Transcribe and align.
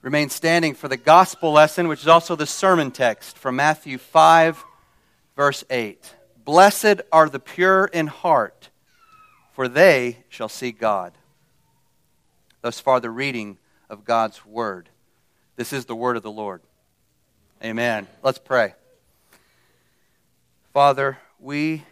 Remain 0.00 0.30
standing 0.30 0.74
for 0.74 0.86
the 0.86 0.96
gospel 0.96 1.50
lesson, 1.50 1.88
which 1.88 2.02
is 2.02 2.08
also 2.08 2.36
the 2.36 2.46
sermon 2.46 2.92
text 2.92 3.36
from 3.36 3.56
Matthew 3.56 3.98
5, 3.98 4.64
verse 5.34 5.64
8. 5.68 6.14
Blessed 6.44 7.00
are 7.10 7.28
the 7.28 7.40
pure 7.40 7.86
in 7.86 8.06
heart, 8.06 8.70
for 9.52 9.66
they 9.66 10.18
shall 10.28 10.48
see 10.48 10.70
God. 10.70 11.14
Thus 12.62 12.78
far, 12.78 13.00
the 13.00 13.10
reading 13.10 13.58
of 13.90 14.04
God's 14.04 14.46
word. 14.46 14.88
This 15.56 15.72
is 15.72 15.86
the 15.86 15.96
word 15.96 16.16
of 16.16 16.22
the 16.22 16.30
Lord. 16.30 16.62
Amen. 17.62 18.06
Let's 18.22 18.38
pray. 18.38 18.74
Father, 20.72 21.18
we 21.40 21.82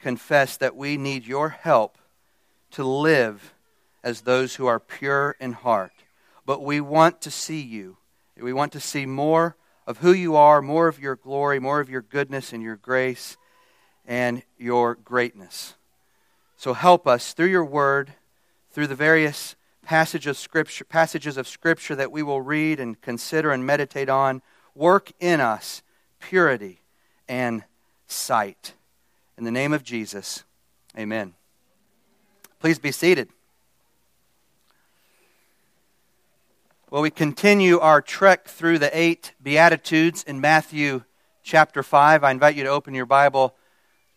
confess 0.00 0.56
that 0.56 0.74
we 0.74 0.96
need 0.96 1.26
your 1.26 1.50
help 1.50 1.96
to 2.72 2.82
live 2.82 3.54
as 4.02 4.22
those 4.22 4.56
who 4.56 4.66
are 4.66 4.80
pure 4.80 5.36
in 5.38 5.52
heart 5.52 5.93
but 6.46 6.62
we 6.62 6.80
want 6.80 7.20
to 7.22 7.30
see 7.30 7.60
you. 7.60 7.96
We 8.36 8.52
want 8.52 8.72
to 8.72 8.80
see 8.80 9.06
more 9.06 9.56
of 9.86 9.98
who 9.98 10.12
you 10.12 10.36
are, 10.36 10.62
more 10.62 10.88
of 10.88 10.98
your 10.98 11.16
glory, 11.16 11.58
more 11.58 11.80
of 11.80 11.90
your 11.90 12.02
goodness 12.02 12.52
and 12.52 12.62
your 12.62 12.76
grace 12.76 13.36
and 14.06 14.42
your 14.58 14.94
greatness. 14.94 15.74
So 16.56 16.74
help 16.74 17.06
us 17.06 17.32
through 17.32 17.48
your 17.48 17.64
word, 17.64 18.14
through 18.70 18.86
the 18.86 18.94
various 18.94 19.56
passages 19.82 20.30
of 20.30 20.36
scripture, 20.38 20.84
passages 20.84 21.36
of 21.36 21.46
scripture 21.46 21.94
that 21.94 22.10
we 22.10 22.22
will 22.22 22.40
read 22.40 22.80
and 22.80 23.00
consider 23.00 23.52
and 23.52 23.66
meditate 23.66 24.08
on. 24.08 24.42
Work 24.74 25.12
in 25.20 25.40
us 25.40 25.82
purity 26.18 26.80
and 27.28 27.64
sight. 28.06 28.74
In 29.36 29.44
the 29.44 29.50
name 29.50 29.72
of 29.72 29.82
Jesus, 29.82 30.44
amen. 30.98 31.34
Please 32.60 32.78
be 32.78 32.92
seated. 32.92 33.28
Well, 36.94 37.02
we 37.02 37.10
continue 37.10 37.80
our 37.80 38.00
trek 38.00 38.46
through 38.46 38.78
the 38.78 38.96
eight 38.96 39.32
Beatitudes 39.42 40.22
in 40.22 40.40
Matthew 40.40 41.02
chapter 41.42 41.82
5. 41.82 42.22
I 42.22 42.30
invite 42.30 42.54
you 42.54 42.62
to 42.62 42.68
open 42.68 42.94
your 42.94 43.04
Bible 43.04 43.56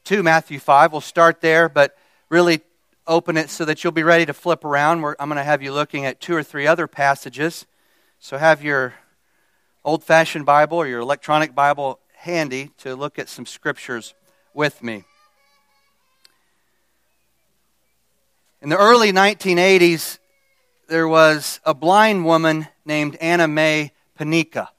to 0.03 0.21
Matthew 0.21 0.59
5. 0.59 0.91
We'll 0.91 1.01
start 1.01 1.41
there, 1.41 1.69
but 1.69 1.97
really 2.29 2.61
open 3.07 3.35
it 3.35 3.49
so 3.49 3.65
that 3.65 3.83
you'll 3.83 3.93
be 3.93 4.03
ready 4.03 4.27
to 4.27 4.33
flip 4.33 4.63
around. 4.63 5.03
I'm 5.19 5.27
going 5.27 5.37
to 5.37 5.43
have 5.43 5.63
you 5.63 5.73
looking 5.73 6.05
at 6.05 6.21
two 6.21 6.35
or 6.35 6.43
three 6.43 6.67
other 6.67 6.85
passages. 6.85 7.65
So 8.19 8.37
have 8.37 8.63
your 8.63 8.93
old 9.83 10.03
fashioned 10.03 10.45
Bible 10.45 10.77
or 10.77 10.85
your 10.85 10.99
electronic 10.99 11.55
Bible 11.55 11.97
handy 12.13 12.73
to 12.77 12.95
look 12.95 13.17
at 13.17 13.27
some 13.27 13.47
scriptures 13.47 14.13
with 14.53 14.83
me. 14.83 15.03
In 18.61 18.69
the 18.69 18.77
early 18.77 19.11
1980s, 19.11 20.19
there 20.87 21.07
was 21.07 21.59
a 21.65 21.73
blind 21.73 22.25
woman 22.25 22.67
named 22.85 23.15
Anna 23.17 23.47
Mae 23.47 23.91
Panika. 24.17 24.69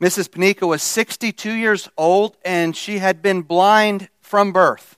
Mrs. 0.00 0.28
Panika 0.28 0.66
was 0.66 0.82
62 0.82 1.52
years 1.52 1.88
old 1.96 2.36
and 2.44 2.76
she 2.76 2.98
had 2.98 3.20
been 3.20 3.42
blind 3.42 4.08
from 4.20 4.52
birth. 4.52 4.96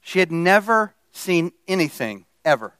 She 0.00 0.20
had 0.20 0.30
never 0.30 0.94
seen 1.10 1.52
anything, 1.66 2.26
ever. 2.44 2.74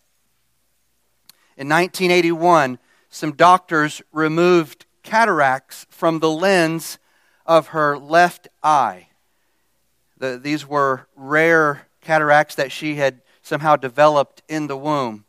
In 1.57 1.69
1981, 1.69 2.79
some 3.09 3.33
doctors 3.33 4.03
removed 4.13 4.85
cataracts 5.03 5.87
from 5.91 6.19
the 6.21 6.31
lens 6.31 6.99
of 7.47 7.69
her 7.69 7.99
left 7.99 8.49
eye. 8.63 9.09
The, 10.19 10.39
these 10.39 10.67
were 10.67 11.09
rare 11.17 11.89
cataracts 12.01 12.55
that 12.57 12.71
she 12.71 12.97
had 12.97 13.23
somehow 13.43 13.77
developed 13.77 14.43
in 14.49 14.67
the 14.67 14.77
womb. 14.77 15.26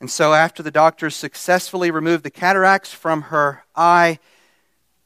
And 0.00 0.10
so, 0.10 0.32
after 0.32 0.62
the 0.62 0.70
doctors 0.70 1.16
successfully 1.16 1.90
removed 1.90 2.22
the 2.22 2.30
cataracts 2.30 2.92
from 2.92 3.22
her 3.22 3.64
eye, 3.74 4.20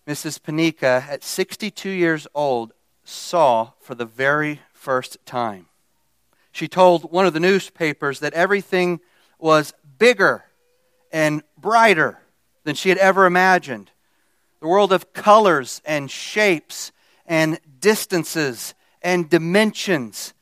Mrs. 0.07 0.39
Panika, 0.39 1.09
at 1.09 1.25
62 1.25 1.89
years 1.89 2.27
old, 2.35 2.73
saw 3.05 3.71
for 3.81 3.95
the 3.95 4.05
very 4.05 4.61
first 4.75 5.17
time. 5.25 5.67
She 6.51 6.69
told 6.69 7.11
one 7.11 7.25
of 7.25 7.33
the 7.33 7.41
newspapers 7.41 8.21
that 8.21 8.35
everything 8.35 9.01
was 9.39 9.73
bigger 9.99 10.45
and 11.11 11.43
brighter 11.57 12.19
than 12.65 12.75
she 12.75 12.91
had 12.91 12.99
ever 12.99 13.25
imagined. 13.25 13.91
The 14.61 14.69
world 14.69 14.93
of 14.93 15.15
colors 15.15 15.81
and 15.87 16.11
shapes 16.11 16.93
and 17.27 17.59
distances 17.81 18.75
and 19.01 19.31
dimensions 19.31 20.35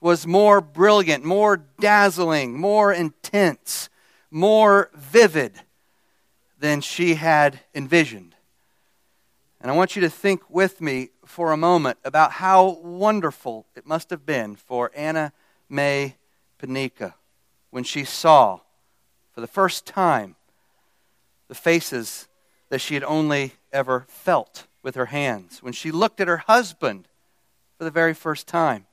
was 0.00 0.26
more 0.26 0.60
brilliant, 0.60 1.24
more 1.24 1.64
dazzling, 1.80 2.58
more 2.58 2.92
intense 2.92 3.88
more 4.36 4.90
vivid 4.94 5.62
than 6.58 6.82
she 6.82 7.14
had 7.14 7.58
envisioned. 7.74 8.34
And 9.62 9.70
I 9.70 9.74
want 9.74 9.96
you 9.96 10.02
to 10.02 10.10
think 10.10 10.42
with 10.50 10.78
me 10.78 11.08
for 11.24 11.52
a 11.52 11.56
moment 11.56 11.96
about 12.04 12.32
how 12.32 12.78
wonderful 12.82 13.64
it 13.74 13.86
must 13.86 14.10
have 14.10 14.26
been 14.26 14.54
for 14.54 14.90
Anna 14.94 15.32
May 15.70 16.16
Panika 16.60 17.14
when 17.70 17.82
she 17.82 18.04
saw 18.04 18.60
for 19.32 19.40
the 19.40 19.46
first 19.46 19.86
time 19.86 20.36
the 21.48 21.54
faces 21.54 22.28
that 22.68 22.82
she 22.82 22.92
had 22.92 23.04
only 23.04 23.54
ever 23.72 24.04
felt 24.06 24.66
with 24.82 24.96
her 24.96 25.06
hands, 25.06 25.62
when 25.62 25.72
she 25.72 25.90
looked 25.90 26.20
at 26.20 26.28
her 26.28 26.44
husband 26.46 27.08
for 27.78 27.84
the 27.84 27.90
very 27.90 28.12
first 28.12 28.46
time, 28.46 28.84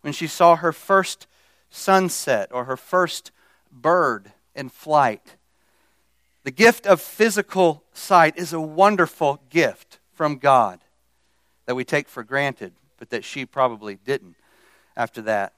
when 0.00 0.12
she 0.12 0.26
saw 0.26 0.56
her 0.56 0.72
first 0.72 1.28
sunset 1.70 2.48
or 2.50 2.64
her 2.64 2.76
first 2.76 3.30
bird 3.74 4.32
in 4.54 4.68
flight. 4.68 5.36
The 6.44 6.50
gift 6.50 6.86
of 6.86 7.00
physical 7.00 7.84
sight 7.92 8.36
is 8.36 8.52
a 8.52 8.60
wonderful 8.60 9.42
gift 9.50 9.98
from 10.12 10.38
God 10.38 10.80
that 11.66 11.74
we 11.74 11.84
take 11.84 12.08
for 12.08 12.22
granted, 12.22 12.72
but 12.98 13.10
that 13.10 13.24
she 13.24 13.46
probably 13.46 13.96
didn't 13.96 14.36
after 14.96 15.22
that. 15.22 15.54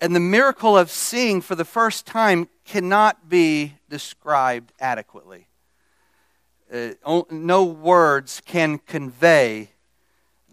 And 0.00 0.14
the 0.14 0.20
miracle 0.20 0.78
of 0.78 0.90
seeing 0.90 1.40
for 1.40 1.56
the 1.56 1.64
first 1.64 2.06
time 2.06 2.48
cannot 2.64 3.28
be 3.28 3.74
described 3.88 4.72
adequately. 4.78 5.48
Uh, 6.72 7.22
no 7.30 7.64
words 7.64 8.40
can 8.44 8.78
convey 8.78 9.70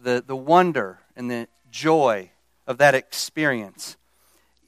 the, 0.02 0.24
the 0.26 0.36
wonder 0.36 1.00
and 1.16 1.30
the 1.30 1.48
joy 1.70 2.32
of 2.66 2.78
that 2.78 2.96
experience. 2.96 3.98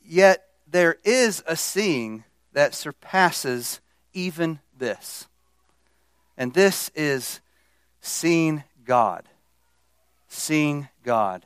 Yet 0.05 0.43
there 0.67 0.97
is 1.03 1.43
a 1.47 1.55
seeing 1.55 2.23
that 2.53 2.73
surpasses 2.73 3.79
even 4.13 4.59
this. 4.77 5.27
And 6.37 6.53
this 6.53 6.89
is 6.95 7.39
seeing 8.01 8.63
God. 8.85 9.27
Seeing 10.27 10.89
God. 11.03 11.45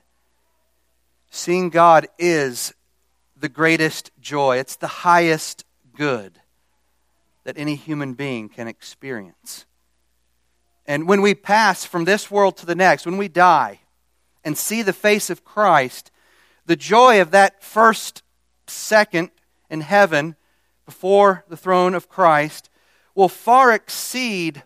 Seeing 1.30 1.70
God 1.70 2.08
is 2.20 2.74
the 3.38 3.50
greatest 3.50 4.12
joy, 4.22 4.58
it's 4.58 4.76
the 4.76 4.88
highest 4.88 5.66
good 5.96 6.40
that 7.44 7.58
any 7.58 7.76
human 7.76 8.14
being 8.14 8.50
can 8.50 8.68
experience. 8.68 9.66
And 10.86 11.08
when 11.08 11.22
we 11.22 11.34
pass 11.34 11.86
from 11.86 12.06
this 12.06 12.30
world 12.30 12.58
to 12.58 12.66
the 12.66 12.76
next, 12.76 13.06
when 13.06 13.18
we 13.18 13.28
die 13.28 13.80
and 14.44 14.58
see 14.58 14.82
the 14.82 14.94
face 14.94 15.30
of 15.30 15.44
Christ, 15.44 16.12
the 16.66 16.76
joy 16.76 17.22
of 17.22 17.32
that 17.32 17.64
first 17.64 18.24
second 18.68 19.32
in 19.70 19.82
heaven 19.82 20.36
before 20.86 21.46
the 21.48 21.58
throne 21.58 21.94
of 21.94 22.10
Christ 22.10 22.70
will 23.16 23.30
far 23.30 23.72
exceed 23.72 24.64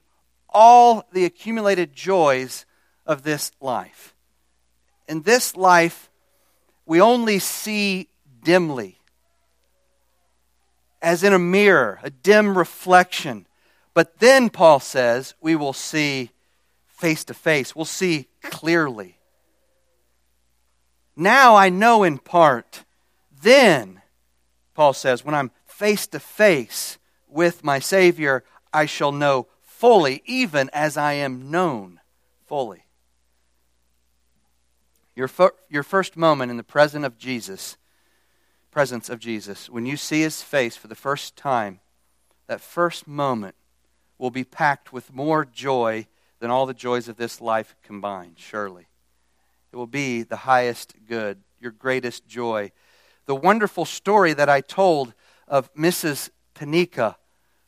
all 0.49 1.07
the 1.11 1.25
accumulated 1.25 1.93
joys 1.93 2.65
of 3.05 3.23
this 3.23 3.51
life. 3.59 4.15
In 5.07 5.21
this 5.23 5.55
life, 5.55 6.09
we 6.85 7.01
only 7.01 7.39
see 7.39 8.09
dimly, 8.43 8.99
as 11.01 11.23
in 11.23 11.33
a 11.33 11.39
mirror, 11.39 11.99
a 12.03 12.09
dim 12.09 12.57
reflection. 12.57 13.47
But 13.93 14.19
then, 14.19 14.49
Paul 14.49 14.79
says, 14.79 15.33
we 15.41 15.55
will 15.55 15.73
see 15.73 16.31
face 16.87 17.23
to 17.25 17.33
face, 17.33 17.75
we'll 17.75 17.85
see 17.85 18.27
clearly. 18.41 19.17
Now 21.15 21.55
I 21.55 21.69
know 21.69 22.03
in 22.03 22.17
part. 22.17 22.83
Then, 23.41 24.01
Paul 24.73 24.93
says, 24.93 25.23
when 25.23 25.35
I'm 25.35 25.51
face 25.75 26.07
to 26.07 26.19
face 26.21 26.97
with 27.27 27.61
my 27.61 27.79
Savior, 27.79 28.45
I 28.71 28.85
shall 28.85 29.11
know 29.11 29.47
fully, 29.61 30.23
even 30.25 30.69
as 30.71 30.95
I 30.95 31.13
am 31.13 31.51
known 31.51 31.99
fully. 32.45 32.85
Your, 35.17 35.27
fir- 35.27 35.55
your 35.69 35.83
first 35.83 36.15
moment 36.15 36.49
in 36.49 36.55
the 36.55 36.63
presence 36.63 37.05
of 37.05 37.17
Jesus, 37.17 37.75
presence 38.71 39.09
of 39.09 39.19
Jesus, 39.19 39.69
when 39.69 39.85
you 39.85 39.97
see 39.97 40.21
his 40.21 40.41
face 40.41 40.77
for 40.77 40.87
the 40.87 40.95
first 40.95 41.35
time, 41.35 41.81
that 42.47 42.61
first 42.61 43.05
moment 43.05 43.55
will 44.17 44.31
be 44.31 44.45
packed 44.45 44.93
with 44.93 45.13
more 45.13 45.43
joy 45.43 46.07
than 46.39 46.51
all 46.51 46.65
the 46.65 46.73
joys 46.73 47.09
of 47.09 47.17
this 47.17 47.41
life 47.41 47.75
combined, 47.83 48.35
surely. 48.37 48.87
It 49.73 49.75
will 49.75 49.87
be 49.87 50.23
the 50.23 50.37
highest 50.37 50.93
good, 51.05 51.39
your 51.59 51.71
greatest 51.71 52.25
joy. 52.25 52.71
The 53.25 53.35
wonderful 53.35 53.83
story 53.83 54.31
that 54.33 54.47
I 54.47 54.61
told 54.61 55.13
of 55.47 55.73
Mrs. 55.75 56.29
Panika 56.53 57.15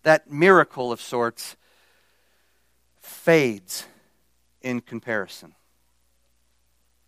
that 0.07 0.31
miracle 0.31 0.93
of 0.93 1.01
sorts, 1.01 1.57
fades 3.01 3.85
in 4.61 4.79
comparison. 4.79 5.53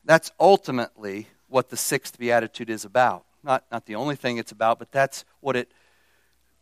That's 0.04 0.32
ultimately 0.38 1.30
what 1.48 1.70
the 1.70 1.78
sixth 1.78 2.20
beatitude 2.20 2.70
is 2.70 2.84
about. 2.84 3.24
Not, 3.42 3.64
not 3.72 3.86
the 3.86 3.96
only 3.96 4.18
thing 4.18 4.36
it's 4.36 4.52
about, 4.52 4.80
but 4.80 4.92
that's 4.92 5.24
what 5.40 5.56
it 5.56 5.72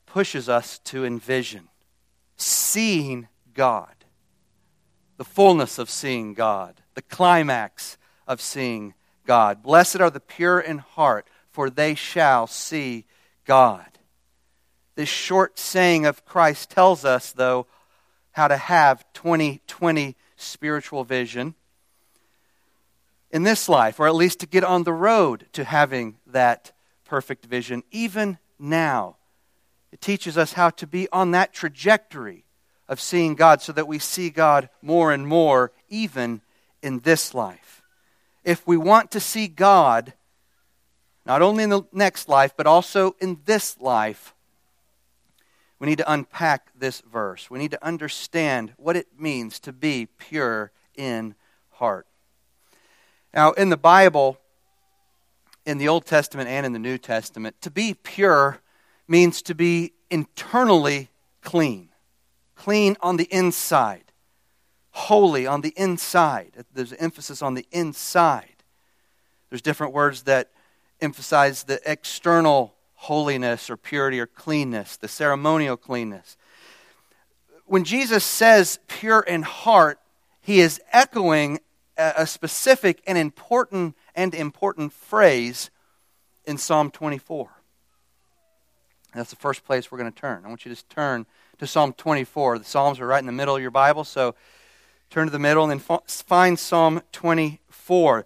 pushes 0.05 0.47
us 0.47 0.77
to 0.85 1.03
envision 1.05 1.69
seeing 2.35 3.27
God, 3.55 4.05
the 5.17 5.25
fullness 5.25 5.79
of 5.79 5.89
seeing 5.89 6.35
God, 6.35 6.83
the 6.93 7.01
climax 7.01 7.97
of 8.27 8.41
seeing 8.41 8.93
God. 9.25 9.63
Blessed 9.63 10.01
are 10.01 10.11
the 10.11 10.19
pure 10.19 10.59
in 10.59 10.77
heart, 10.77 11.27
for 11.49 11.71
they 11.71 11.95
shall 11.95 12.45
see 12.45 13.05
God. 13.43 13.96
This 14.97 15.09
short 15.09 15.59
saying 15.59 16.07
of 16.07 16.25
Christ 16.25 16.71
tells 16.71 17.05
us, 17.05 17.31
though, 17.31 17.67
how 18.31 18.47
to 18.47 18.57
have 18.57 19.05
2020 19.13 20.15
spiritual 20.37 21.03
vision 21.03 21.53
in 23.29 23.43
this 23.43 23.69
life, 23.69 23.99
or 23.99 24.07
at 24.07 24.15
least 24.15 24.39
to 24.39 24.47
get 24.47 24.63
on 24.63 24.85
the 24.85 24.93
road 24.93 25.45
to 25.53 25.65
having 25.65 26.17
that 26.25 26.71
perfect 27.05 27.45
vision, 27.45 27.83
even 27.91 28.39
now. 28.57 29.17
It 29.91 30.01
teaches 30.01 30.35
us 30.35 30.53
how 30.53 30.71
to 30.71 30.87
be 30.87 31.07
on 31.11 31.29
that 31.29 31.53
trajectory 31.53 32.43
of 32.87 32.99
seeing 32.99 33.35
God 33.35 33.61
so 33.61 33.71
that 33.73 33.87
we 33.87 33.99
see 33.99 34.31
God 34.31 34.67
more 34.81 35.11
and 35.11 35.27
more, 35.27 35.73
even 35.89 36.41
in 36.81 37.01
this 37.01 37.35
life. 37.35 37.83
If 38.43 38.65
we 38.65 38.77
want 38.77 39.11
to 39.11 39.19
see 39.19 39.47
God, 39.47 40.13
not 41.23 41.43
only 41.43 41.63
in 41.63 41.69
the 41.69 41.83
next 41.91 42.27
life, 42.27 42.53
but 42.57 42.65
also 42.65 43.15
in 43.19 43.41
this 43.45 43.79
life, 43.79 44.33
we 45.79 45.87
need 45.87 45.99
to 45.99 46.11
unpack 46.11 46.71
this 46.77 47.01
verse. 47.01 47.49
We 47.49 47.59
need 47.59 47.71
to 47.71 47.85
understand 47.85 48.73
what 48.77 48.95
it 48.95 49.07
means 49.19 49.59
to 49.61 49.73
be 49.73 50.07
pure 50.17 50.71
in 50.95 51.35
heart. 51.71 52.07
Now, 53.33 53.51
in 53.51 53.69
the 53.69 53.77
Bible, 53.77 54.39
in 55.65 55.77
the 55.77 55.87
Old 55.87 56.05
Testament 56.05 56.49
and 56.49 56.65
in 56.65 56.73
the 56.73 56.79
New 56.79 56.97
Testament, 56.97 57.61
to 57.61 57.69
be 57.69 57.93
pure 57.93 58.59
means 59.07 59.41
to 59.43 59.53
be 59.53 59.93
internally 60.09 61.09
clean, 61.41 61.89
clean 62.55 62.97
on 63.01 63.17
the 63.17 63.27
inside, 63.31 64.11
holy 64.91 65.45
on 65.45 65.61
the 65.61 65.73
inside. 65.77 66.53
There's 66.73 66.93
emphasis 66.93 67.41
on 67.41 67.53
the 67.53 67.67
inside. 67.71 68.63
There's 69.49 69.61
different 69.61 69.93
words 69.93 70.23
that 70.23 70.49
emphasize 70.99 71.63
the 71.63 71.79
external 71.85 72.73
holiness 72.97 73.69
or 73.69 73.77
purity 73.77 74.19
or 74.19 74.27
cleanness, 74.27 74.97
the 74.97 75.07
ceremonial 75.07 75.77
cleanness. 75.77 76.35
When 77.65 77.83
Jesus 77.83 78.23
says 78.23 78.79
pure 78.87 79.21
in 79.21 79.43
heart, 79.43 79.99
he 80.41 80.59
is 80.59 80.81
echoing 80.91 81.59
a 81.97 82.27
specific 82.27 83.01
and 83.07 83.17
important 83.17 83.95
and 84.15 84.33
important 84.33 84.93
phrase 84.93 85.69
in 86.45 86.57
Psalm 86.57 86.91
24. 86.91 87.49
That's 89.13 89.29
the 89.29 89.35
first 89.35 89.65
place 89.65 89.91
we're 89.91 89.97
going 89.97 90.11
to 90.11 90.19
turn. 90.19 90.43
I 90.45 90.47
want 90.47 90.65
you 90.65 90.73
to 90.73 90.85
turn 90.87 91.25
to 91.59 91.67
Psalm 91.67 91.93
24. 91.93 92.59
The 92.59 92.65
Psalms 92.65 92.99
are 92.99 93.07
right 93.07 93.19
in 93.19 93.25
the 93.25 93.31
middle 93.31 93.55
of 93.55 93.61
your 93.61 93.71
Bible, 93.71 94.03
so 94.03 94.35
turn 95.09 95.27
to 95.27 95.31
the 95.31 95.39
middle 95.39 95.63
and 95.63 95.79
then 95.81 95.99
find 96.07 96.59
Psalm 96.59 97.01
24. 97.11 98.25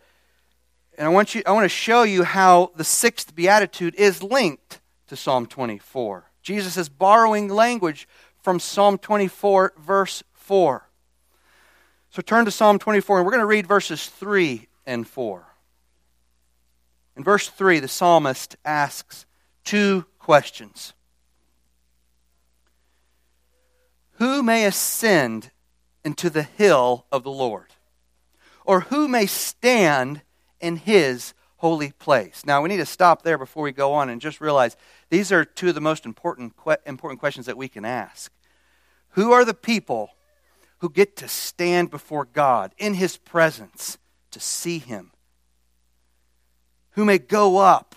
And 0.98 1.08
I 1.08 1.10
want, 1.10 1.36
you, 1.36 1.42
I 1.46 1.52
want 1.52 1.66
to 1.66 1.70
show 1.70 2.04
you 2.04 2.24
how 2.24 2.72
the 2.76 2.84
sixth 2.84 3.34
beatitude 3.36 3.96
is 3.96 4.22
linked 4.22 4.82
to 5.08 5.16
Psalm 5.16 5.46
24. 5.46 6.32
Jesus 6.42 6.78
is 6.78 6.90
borrowing 6.90 7.48
language 7.48 8.08
from 8.42 8.60
Psalm 8.60 8.98
24, 8.98 9.74
verse 9.78 10.24
4. 10.34 10.88
So 12.10 12.22
turn 12.22 12.46
to 12.46 12.52
Psalm 12.52 12.78
24, 12.78 13.20
and 13.20 13.26
we're 13.26 13.32
going 13.32 13.42
to 13.42 13.48
read 13.48 13.68
verses 13.68 14.08
3 14.08 14.68
and 14.86 15.08
4. 15.08 15.46
In 17.16 17.24
verse 17.24 17.48
3, 17.48 17.80
the 17.80 17.88
psalmist 17.88 18.56
asks 18.66 19.26
two 19.64 20.06
questions 20.20 20.94
Who 24.14 24.44
may 24.44 24.66
ascend 24.66 25.52
into 26.04 26.30
the 26.30 26.44
hill 26.44 27.06
of 27.12 27.24
the 27.24 27.32
Lord? 27.32 27.68
Or 28.66 28.82
who 28.82 29.08
may 29.08 29.26
stand 29.26 30.22
in 30.62 30.78
his 30.78 31.34
holy 31.58 31.92
place? 31.92 32.46
Now, 32.46 32.62
we 32.62 32.70
need 32.70 32.78
to 32.78 32.86
stop 32.86 33.22
there 33.22 33.38
before 33.38 33.64
we 33.64 33.72
go 33.72 33.94
on 33.94 34.10
and 34.10 34.22
just 34.22 34.42
realize 34.42 34.76
these 35.10 35.32
are 35.32 35.46
two 35.46 35.70
of 35.70 35.76
the 35.76 35.82
most 35.82 36.06
important, 36.06 36.54
important 36.86 37.20
questions 37.20 37.46
that 37.46 37.58
we 37.58 37.68
can 37.68 37.86
ask. 37.86 38.32
Who 39.12 39.32
are 39.32 39.44
the 39.44 39.54
people 39.54 40.12
who 40.80 40.90
get 40.90 41.16
to 41.18 41.28
stand 41.28 41.92
before 41.92 42.26
God 42.26 42.74
in 42.78 42.96
his 42.96 43.18
presence 43.18 43.98
to 44.32 44.40
see 44.40 44.80
him? 44.80 45.12
Who 46.92 47.06
may 47.06 47.18
go 47.20 47.58
up 47.58 47.96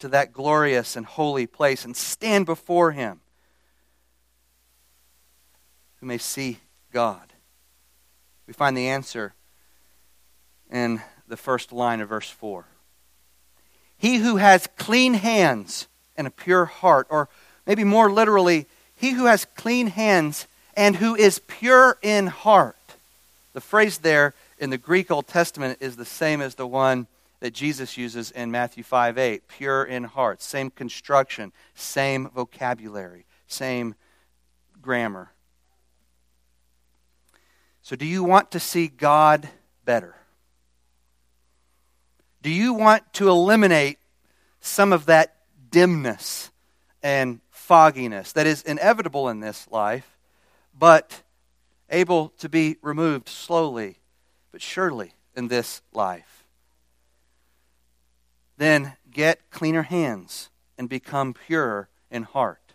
to 0.00 0.08
that 0.08 0.32
glorious 0.32 0.96
and 0.96 1.06
holy 1.06 1.46
place 1.46 1.84
and 1.84 1.96
stand 1.96 2.46
before 2.46 2.92
him? 2.92 3.20
Who 5.96 6.06
may 6.06 6.18
see 6.18 6.58
God? 6.92 7.32
We 8.46 8.54
find 8.54 8.76
the 8.76 8.88
answer 8.88 9.34
in 10.70 11.00
the 11.30 11.36
first 11.36 11.72
line 11.72 12.00
of 12.00 12.10
verse 12.10 12.28
4. 12.28 12.66
He 13.96 14.18
who 14.18 14.36
has 14.36 14.68
clean 14.76 15.14
hands 15.14 15.88
and 16.16 16.26
a 16.26 16.30
pure 16.30 16.66
heart, 16.66 17.06
or 17.08 17.28
maybe 17.66 17.84
more 17.84 18.10
literally, 18.10 18.66
he 18.94 19.12
who 19.12 19.24
has 19.24 19.46
clean 19.56 19.86
hands 19.86 20.46
and 20.74 20.96
who 20.96 21.14
is 21.14 21.38
pure 21.38 21.98
in 22.02 22.26
heart. 22.26 22.76
The 23.52 23.60
phrase 23.60 23.98
there 23.98 24.34
in 24.58 24.70
the 24.70 24.78
Greek 24.78 25.10
Old 25.10 25.26
Testament 25.26 25.78
is 25.80 25.96
the 25.96 26.04
same 26.04 26.40
as 26.40 26.54
the 26.54 26.66
one 26.66 27.06
that 27.40 27.54
Jesus 27.54 27.96
uses 27.96 28.30
in 28.30 28.50
Matthew 28.50 28.82
5 28.82 29.18
8. 29.18 29.48
Pure 29.48 29.84
in 29.84 30.04
heart. 30.04 30.42
Same 30.42 30.70
construction, 30.70 31.52
same 31.74 32.28
vocabulary, 32.28 33.24
same 33.46 33.94
grammar. 34.80 35.30
So, 37.82 37.96
do 37.96 38.04
you 38.04 38.22
want 38.22 38.50
to 38.52 38.60
see 38.60 38.88
God 38.88 39.48
better? 39.84 40.14
Do 42.42 42.50
you 42.50 42.72
want 42.72 43.12
to 43.14 43.28
eliminate 43.28 43.98
some 44.60 44.92
of 44.92 45.06
that 45.06 45.36
dimness 45.70 46.50
and 47.02 47.40
fogginess 47.50 48.32
that 48.32 48.46
is 48.46 48.62
inevitable 48.62 49.28
in 49.28 49.40
this 49.40 49.68
life, 49.70 50.16
but 50.76 51.22
able 51.90 52.30
to 52.38 52.48
be 52.48 52.76
removed 52.82 53.28
slowly 53.28 53.98
but 54.52 54.62
surely 54.62 55.12
in 55.36 55.48
this 55.48 55.82
life? 55.92 56.44
Then 58.56 58.94
get 59.10 59.50
cleaner 59.50 59.82
hands 59.82 60.48
and 60.78 60.88
become 60.88 61.34
pure 61.34 61.88
in 62.10 62.22
heart. 62.22 62.74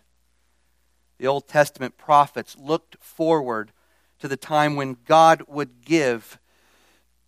The 1.18 1.26
Old 1.26 1.48
Testament 1.48 1.96
prophets 1.96 2.56
looked 2.58 2.96
forward 3.00 3.72
to 4.20 4.28
the 4.28 4.36
time 4.36 4.76
when 4.76 4.96
God 5.06 5.42
would 5.48 5.84
give 5.84 6.38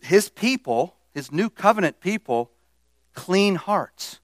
his 0.01 0.29
people 0.29 0.95
his 1.19 1.33
new 1.33 1.51
covenant 1.51 2.01
people 2.01 2.53
clean 3.13 3.57
hearts. 3.57 4.21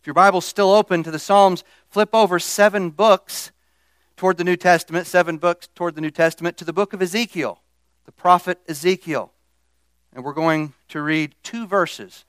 If 0.00 0.06
your 0.06 0.14
Bible's 0.14 0.44
still 0.44 0.70
open 0.70 1.02
to 1.02 1.10
the 1.10 1.18
Psalms, 1.18 1.64
flip 1.90 2.10
over 2.14 2.38
seven 2.38 2.90
books 2.90 3.50
toward 4.16 4.36
the 4.36 4.44
New 4.44 4.56
Testament, 4.56 5.08
seven 5.08 5.38
books 5.38 5.68
toward 5.74 5.96
the 5.96 6.00
New 6.00 6.10
Testament, 6.10 6.56
to 6.56 6.64
the 6.64 6.72
book 6.72 6.92
of 6.92 7.02
Ezekiel, 7.02 7.60
the 8.06 8.12
prophet 8.12 8.60
Ezekiel. 8.68 9.32
And 10.14 10.24
we're 10.24 10.34
going 10.34 10.74
to 10.88 11.02
read 11.02 11.34
two 11.42 11.66
verses 11.66 12.24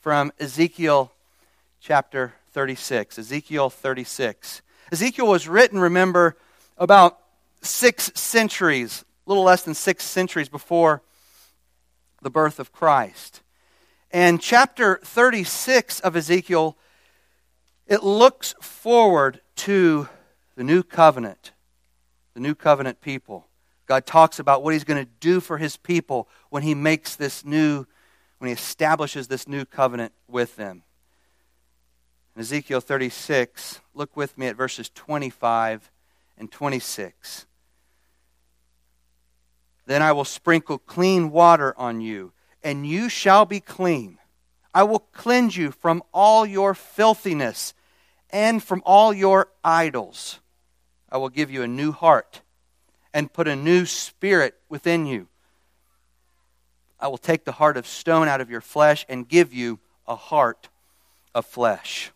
from 0.00 0.32
Ezekiel 0.40 1.12
chapter 1.80 2.34
36. 2.52 3.20
Ezekiel 3.20 3.70
36. 3.70 4.62
Ezekiel 4.90 5.28
was 5.28 5.46
written, 5.46 5.78
remember, 5.78 6.36
about 6.76 7.18
six 7.62 8.10
centuries, 8.16 9.04
a 9.26 9.30
little 9.30 9.44
less 9.44 9.62
than 9.62 9.74
six 9.74 10.04
centuries 10.04 10.48
before 10.48 11.02
the 12.26 12.30
birth 12.30 12.58
of 12.58 12.72
Christ. 12.72 13.40
And 14.10 14.40
chapter 14.40 14.98
36 15.04 16.00
of 16.00 16.16
Ezekiel, 16.16 16.76
it 17.86 18.02
looks 18.02 18.56
forward 18.60 19.40
to 19.58 20.08
the 20.56 20.64
new 20.64 20.82
covenant, 20.82 21.52
the 22.34 22.40
new 22.40 22.56
covenant 22.56 23.00
people. 23.00 23.46
God 23.86 24.06
talks 24.06 24.40
about 24.40 24.64
what 24.64 24.72
he's 24.72 24.82
going 24.82 25.04
to 25.04 25.10
do 25.20 25.38
for 25.38 25.58
his 25.58 25.76
people 25.76 26.28
when 26.50 26.64
he 26.64 26.74
makes 26.74 27.14
this 27.14 27.44
new, 27.44 27.86
when 28.38 28.48
he 28.48 28.52
establishes 28.52 29.28
this 29.28 29.46
new 29.46 29.64
covenant 29.64 30.12
with 30.26 30.56
them. 30.56 30.82
In 32.34 32.40
Ezekiel 32.40 32.80
36, 32.80 33.80
look 33.94 34.16
with 34.16 34.36
me 34.36 34.48
at 34.48 34.56
verses 34.56 34.90
25 34.92 35.92
and 36.36 36.50
26. 36.50 37.46
Then 39.86 40.02
I 40.02 40.12
will 40.12 40.24
sprinkle 40.24 40.78
clean 40.78 41.30
water 41.30 41.74
on 41.78 42.00
you, 42.00 42.32
and 42.62 42.86
you 42.86 43.08
shall 43.08 43.46
be 43.46 43.60
clean. 43.60 44.18
I 44.74 44.82
will 44.82 44.98
cleanse 44.98 45.56
you 45.56 45.70
from 45.70 46.02
all 46.12 46.44
your 46.44 46.74
filthiness 46.74 47.72
and 48.30 48.62
from 48.62 48.82
all 48.84 49.14
your 49.14 49.48
idols. 49.64 50.40
I 51.10 51.18
will 51.18 51.28
give 51.28 51.50
you 51.50 51.62
a 51.62 51.68
new 51.68 51.92
heart 51.92 52.42
and 53.14 53.32
put 53.32 53.48
a 53.48 53.56
new 53.56 53.86
spirit 53.86 54.54
within 54.68 55.06
you. 55.06 55.28
I 56.98 57.08
will 57.08 57.18
take 57.18 57.44
the 57.44 57.52
heart 57.52 57.76
of 57.76 57.86
stone 57.86 58.28
out 58.28 58.40
of 58.40 58.50
your 58.50 58.60
flesh 58.60 59.06
and 59.08 59.28
give 59.28 59.54
you 59.54 59.78
a 60.06 60.16
heart 60.16 60.68
of 61.34 61.46
flesh. 61.46 62.10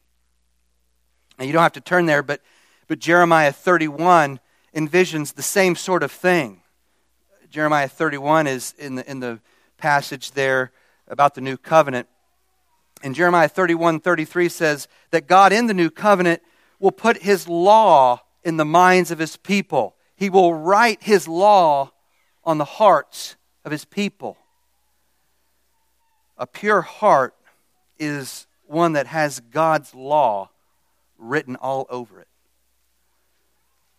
Now, 1.38 1.44
you 1.44 1.52
don't 1.52 1.62
have 1.62 1.72
to 1.72 1.80
turn 1.80 2.06
there, 2.06 2.22
but, 2.22 2.42
but 2.88 2.98
Jeremiah 2.98 3.52
31 3.52 4.40
envisions 4.74 5.34
the 5.34 5.42
same 5.42 5.76
sort 5.76 6.02
of 6.02 6.12
thing. 6.12 6.62
Jeremiah 7.50 7.88
31 7.88 8.46
is 8.46 8.74
in 8.78 8.94
the, 8.94 9.10
in 9.10 9.18
the 9.18 9.40
passage 9.76 10.30
there 10.32 10.70
about 11.08 11.34
the 11.34 11.40
new 11.40 11.56
covenant. 11.56 12.06
And 13.02 13.12
Jeremiah 13.12 13.48
31 13.48 14.00
33 14.00 14.48
says 14.48 14.88
that 15.10 15.26
God 15.26 15.52
in 15.52 15.66
the 15.66 15.74
new 15.74 15.90
covenant 15.90 16.42
will 16.78 16.92
put 16.92 17.18
his 17.18 17.48
law 17.48 18.20
in 18.44 18.56
the 18.56 18.64
minds 18.64 19.10
of 19.10 19.18
his 19.18 19.36
people. 19.36 19.96
He 20.14 20.30
will 20.30 20.54
write 20.54 21.02
his 21.02 21.26
law 21.26 21.90
on 22.44 22.58
the 22.58 22.64
hearts 22.64 23.34
of 23.64 23.72
his 23.72 23.84
people. 23.84 24.38
A 26.38 26.46
pure 26.46 26.82
heart 26.82 27.34
is 27.98 28.46
one 28.66 28.92
that 28.92 29.08
has 29.08 29.40
God's 29.40 29.92
law 29.92 30.50
written 31.18 31.56
all 31.56 31.86
over 31.90 32.20
it. 32.20 32.28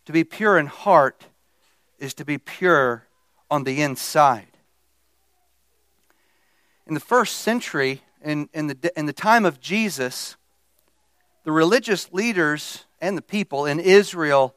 To 0.06 0.12
be 0.12 0.24
pure 0.24 0.58
in 0.58 0.66
heart 0.66 1.26
is 1.98 2.14
to 2.14 2.24
be 2.24 2.38
pure 2.38 3.06
on 3.52 3.64
the 3.64 3.82
inside. 3.82 4.46
In 6.86 6.94
the 6.94 7.00
first 7.00 7.36
century, 7.36 8.00
in, 8.24 8.48
in, 8.54 8.68
the, 8.68 8.92
in 8.96 9.04
the 9.04 9.12
time 9.12 9.44
of 9.44 9.60
Jesus, 9.60 10.36
the 11.44 11.52
religious 11.52 12.10
leaders 12.14 12.86
and 12.98 13.16
the 13.16 13.20
people 13.20 13.66
in 13.66 13.78
Israel 13.78 14.54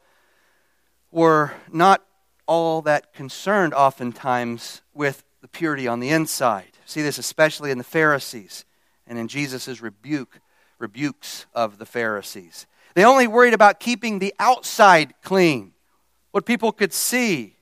were 1.10 1.52
not 1.70 2.06
all 2.46 2.80
that 2.82 3.12
concerned, 3.12 3.74
oftentimes, 3.74 4.80
with 4.94 5.24
the 5.42 5.48
purity 5.48 5.86
on 5.86 6.00
the 6.00 6.08
inside. 6.08 6.78
See 6.86 7.02
this 7.02 7.18
especially 7.18 7.70
in 7.70 7.76
the 7.76 7.84
Pharisees 7.84 8.64
and 9.06 9.18
in 9.18 9.28
Jesus' 9.28 9.82
rebuke, 9.82 10.40
rebukes 10.78 11.44
of 11.54 11.76
the 11.76 11.86
Pharisees. 11.86 12.66
They 12.94 13.04
only 13.04 13.26
worried 13.26 13.52
about 13.52 13.78
keeping 13.78 14.20
the 14.20 14.32
outside 14.38 15.12
clean, 15.22 15.74
what 16.30 16.46
people 16.46 16.72
could 16.72 16.94
see. 16.94 17.55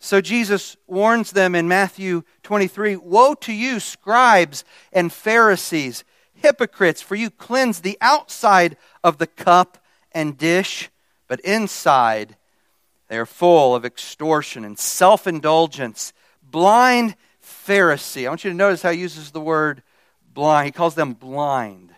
So 0.00 0.22
Jesus 0.22 0.78
warns 0.86 1.30
them 1.32 1.54
in 1.54 1.68
Matthew 1.68 2.22
23 2.42 2.96
Woe 2.96 3.34
to 3.34 3.52
you, 3.52 3.78
scribes 3.78 4.64
and 4.92 5.12
Pharisees, 5.12 6.04
hypocrites, 6.32 7.02
for 7.02 7.14
you 7.14 7.30
cleanse 7.30 7.80
the 7.80 7.98
outside 8.00 8.78
of 9.04 9.18
the 9.18 9.26
cup 9.26 9.78
and 10.12 10.38
dish, 10.38 10.90
but 11.28 11.38
inside 11.40 12.36
they 13.08 13.18
are 13.18 13.26
full 13.26 13.74
of 13.74 13.84
extortion 13.84 14.64
and 14.64 14.78
self 14.78 15.26
indulgence. 15.26 16.14
Blind 16.42 17.14
Pharisee. 17.44 18.24
I 18.24 18.30
want 18.30 18.44
you 18.44 18.50
to 18.50 18.56
notice 18.56 18.82
how 18.82 18.92
he 18.92 19.00
uses 19.00 19.32
the 19.32 19.40
word 19.40 19.82
blind. 20.32 20.66
He 20.66 20.72
calls 20.72 20.94
them 20.94 21.12
blind. 21.12 21.92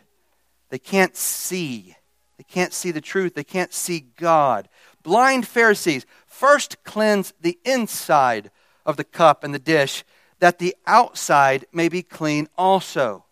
They 0.70 0.78
can't 0.78 1.14
see. 1.14 1.94
They 2.36 2.44
can't 2.44 2.72
see 2.72 2.90
the 2.90 3.00
truth. 3.00 3.34
They 3.34 3.44
can't 3.44 3.72
see 3.72 4.06
God. 4.16 4.68
Blind 5.02 5.46
Pharisees 5.46 6.06
first 6.42 6.82
cleanse 6.82 7.32
the 7.40 7.56
inside 7.64 8.50
of 8.84 8.96
the 8.96 9.04
cup 9.04 9.44
and 9.44 9.54
the 9.54 9.60
dish, 9.60 10.02
that 10.40 10.58
the 10.58 10.74
outside 10.88 11.64
may 11.72 11.88
be 11.88 12.02
clean 12.02 12.48
also. 12.58 13.24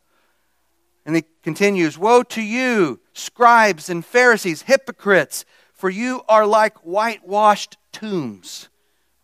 And 1.04 1.16
he 1.16 1.24
continues 1.42 1.98
Woe 1.98 2.22
to 2.22 2.40
you, 2.40 3.00
scribes 3.12 3.90
and 3.90 4.04
Pharisees, 4.04 4.62
hypocrites, 4.62 5.44
for 5.72 5.90
you 5.90 6.22
are 6.28 6.46
like 6.46 6.78
whitewashed 6.84 7.78
tombs, 7.90 8.68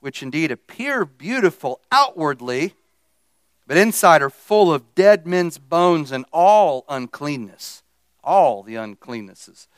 which 0.01 0.21
indeed 0.21 0.51
appear 0.51 1.05
beautiful 1.05 1.81
outwardly 1.93 2.75
but 3.69 3.77
inside 3.77 4.21
are 4.21 4.31
full 4.31 4.73
of 4.73 4.95
dead 4.97 5.29
men's 5.29 5.59
bones 5.59 6.11
and 6.11 6.25
all 6.33 6.85
uncleanness. 6.89 7.85
All 8.23 8.63
the 8.63 8.75
uncleannesses. 8.75 9.69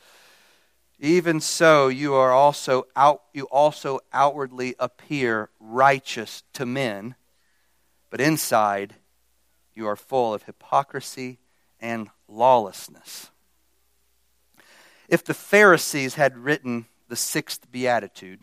Even 0.99 1.39
so, 1.39 1.87
you 1.87 2.13
are 2.13 2.31
also 2.31 2.85
out, 2.95 3.21
you 3.33 3.45
also 3.45 3.99
outwardly 4.11 4.75
appear 4.79 5.49
righteous 5.59 6.43
to 6.53 6.65
men, 6.65 7.15
but 8.09 8.19
inside 8.19 8.95
you 9.73 9.87
are 9.87 9.95
full 9.95 10.33
of 10.33 10.43
hypocrisy 10.43 11.39
and 11.79 12.09
lawlessness. 12.27 13.31
If 15.07 15.23
the 15.23 15.33
Pharisees 15.33 16.15
had 16.15 16.37
written 16.37 16.85
the 17.07 17.15
sixth 17.15 17.71
beatitude, 17.71 18.41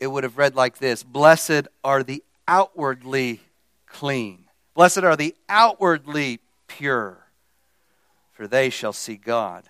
it 0.00 0.06
would 0.06 0.24
have 0.24 0.38
read 0.38 0.54
like 0.54 0.78
this 0.78 1.02
Blessed 1.02 1.68
are 1.84 2.02
the 2.02 2.24
outwardly 2.48 3.40
clean. 3.86 4.44
Blessed 4.74 5.04
are 5.04 5.16
the 5.16 5.34
outwardly 5.50 6.40
pure, 6.66 7.26
for 8.32 8.46
they 8.46 8.70
shall 8.70 8.94
see 8.94 9.16
God. 9.16 9.64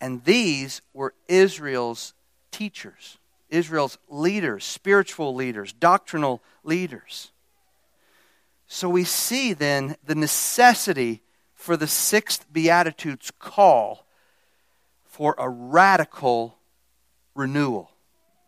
And 0.00 0.24
these 0.24 0.82
were 0.92 1.14
Israel's 1.28 2.14
teachers, 2.50 3.18
Israel's 3.48 3.98
leaders, 4.08 4.64
spiritual 4.64 5.34
leaders, 5.34 5.72
doctrinal 5.72 6.42
leaders. 6.64 7.30
So 8.66 8.88
we 8.88 9.04
see 9.04 9.52
then 9.52 9.96
the 10.04 10.14
necessity 10.14 11.22
for 11.54 11.76
the 11.76 11.86
sixth 11.86 12.46
Beatitude's 12.52 13.30
call 13.38 14.06
for 15.04 15.34
a 15.38 15.48
radical 15.48 16.58
renewal, 17.34 17.90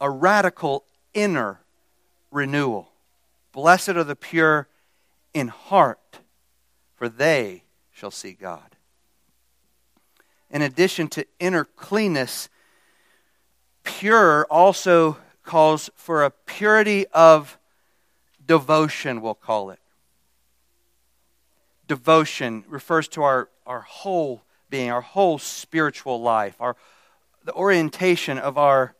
a 0.01 0.11
radical 0.11 0.85
inner 1.15 1.61
renewal. 2.31 2.93
Blessed 3.53 3.91
are 3.91 4.05
the 4.05 4.17
pure 4.17 4.69
in 5.33 5.49
heart, 5.49 6.21
for 6.95 7.09
they 7.09 7.65
shall 7.91 8.11
see 8.11 8.33
God. 8.33 8.68
In 10.51 10.63
addition 10.63 11.09
to 11.09 11.27
inner 11.39 11.65
cleanness, 11.65 12.49
pure 13.85 14.47
also 14.51 15.19
calls 15.45 15.91
for 15.95 16.25
a 16.25 16.31
purity 16.31 17.07
of 17.09 17.59
devotion, 18.47 19.21
we'll 19.21 19.35
call 19.35 19.71
it. 19.71 19.79
Devotion 21.87 22.65
refers 22.69 23.09
to 23.09 23.23
our, 23.23 23.49
our 23.67 23.81
whole 23.81 24.43
being, 24.71 24.91
our 24.91 25.01
whole 25.01 25.39
spiritual 25.39 26.21
life, 26.21 26.57
our, 26.61 26.77
the 27.45 27.53
orientation 27.55 28.39
of 28.39 28.59
our, 28.59 28.95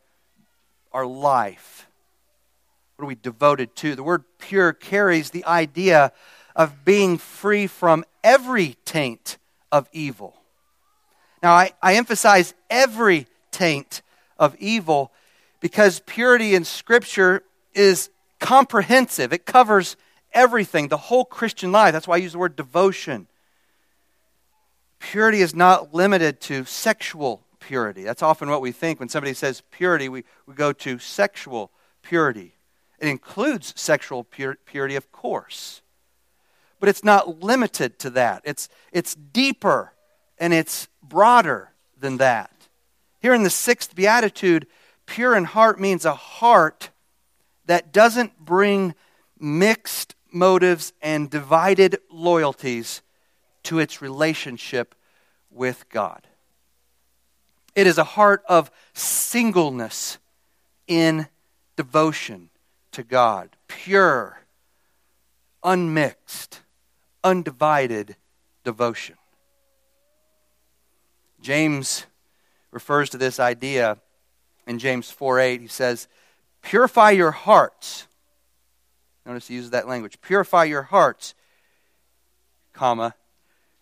our 0.91 1.05
life. 1.05 1.87
What 2.95 3.05
are 3.05 3.07
we 3.07 3.15
devoted 3.15 3.75
to? 3.77 3.95
The 3.95 4.03
word 4.03 4.23
pure 4.39 4.73
carries 4.73 5.29
the 5.29 5.45
idea 5.45 6.11
of 6.55 6.83
being 6.83 7.17
free 7.17 7.67
from 7.67 8.03
every 8.23 8.75
taint 8.85 9.37
of 9.71 9.87
evil. 9.91 10.38
Now, 11.41 11.53
I, 11.53 11.71
I 11.81 11.95
emphasize 11.95 12.53
every 12.69 13.27
taint 13.51 14.01
of 14.37 14.55
evil 14.59 15.11
because 15.59 16.01
purity 16.05 16.55
in 16.55 16.63
Scripture 16.65 17.43
is 17.73 18.09
comprehensive, 18.39 19.33
it 19.33 19.45
covers 19.45 19.97
everything, 20.33 20.87
the 20.87 20.97
whole 20.97 21.25
Christian 21.25 21.71
life. 21.71 21.91
That's 21.91 22.07
why 22.07 22.15
I 22.15 22.19
use 22.19 22.33
the 22.33 22.39
word 22.39 22.55
devotion. 22.55 23.27
Purity 24.99 25.41
is 25.41 25.55
not 25.55 25.93
limited 25.93 26.39
to 26.41 26.65
sexual 26.65 27.41
purity. 27.59 28.03
That's 28.03 28.21
often 28.21 28.49
what 28.49 28.61
we 28.61 28.71
think 28.71 28.99
when 28.99 29.09
somebody 29.09 29.33
says 29.33 29.63
purity, 29.71 30.09
we, 30.09 30.23
we 30.45 30.53
go 30.53 30.71
to 30.73 30.99
sexual 30.99 31.71
purity. 32.01 32.53
It 32.99 33.07
includes 33.07 33.73
sexual 33.77 34.23
pur- 34.23 34.57
purity, 34.65 34.95
of 34.95 35.11
course. 35.11 35.81
But 36.79 36.89
it's 36.89 37.03
not 37.03 37.41
limited 37.43 37.99
to 37.99 38.09
that. 38.11 38.41
It's, 38.45 38.69
it's 38.91 39.15
deeper 39.15 39.93
and 40.39 40.53
it's 40.53 40.87
broader 41.03 41.71
than 41.99 42.17
that. 42.17 42.51
Here 43.19 43.33
in 43.33 43.43
the 43.43 43.49
sixth 43.49 43.95
beatitude, 43.95 44.67
pure 45.05 45.35
in 45.35 45.43
heart 45.43 45.79
means 45.79 46.05
a 46.05 46.15
heart 46.15 46.89
that 47.65 47.91
doesn't 47.91 48.39
bring 48.39 48.95
mixed 49.37 50.15
motives 50.31 50.93
and 51.01 51.29
divided 51.29 51.97
loyalties 52.09 53.01
to 53.63 53.79
its 53.79 54.01
relationship 54.01 54.95
with 55.51 55.87
God. 55.89 56.25
It 57.75 57.87
is 57.87 57.97
a 57.97 58.03
heart 58.03 58.43
of 58.47 58.71
singleness 58.93 60.17
in 60.87 61.27
devotion 61.75 62.49
to 62.91 63.03
God. 63.03 63.55
Pure, 63.67 64.39
unmixed, 65.63 66.61
undivided 67.23 68.15
devotion. 68.63 69.18
James 71.41 72.05
refers 72.71 73.09
to 73.11 73.17
this 73.17 73.39
idea 73.39 73.97
in 74.67 74.79
James 74.79 75.09
4 75.11 75.39
8. 75.39 75.61
He 75.61 75.67
says, 75.67 76.07
Purify 76.61 77.11
your 77.11 77.31
hearts. 77.31 78.07
Notice 79.25 79.47
he 79.47 79.55
uses 79.55 79.71
that 79.71 79.87
language. 79.87 80.19
Purify 80.21 80.63
your 80.65 80.83
hearts, 80.83 81.35
comma, 82.73 83.15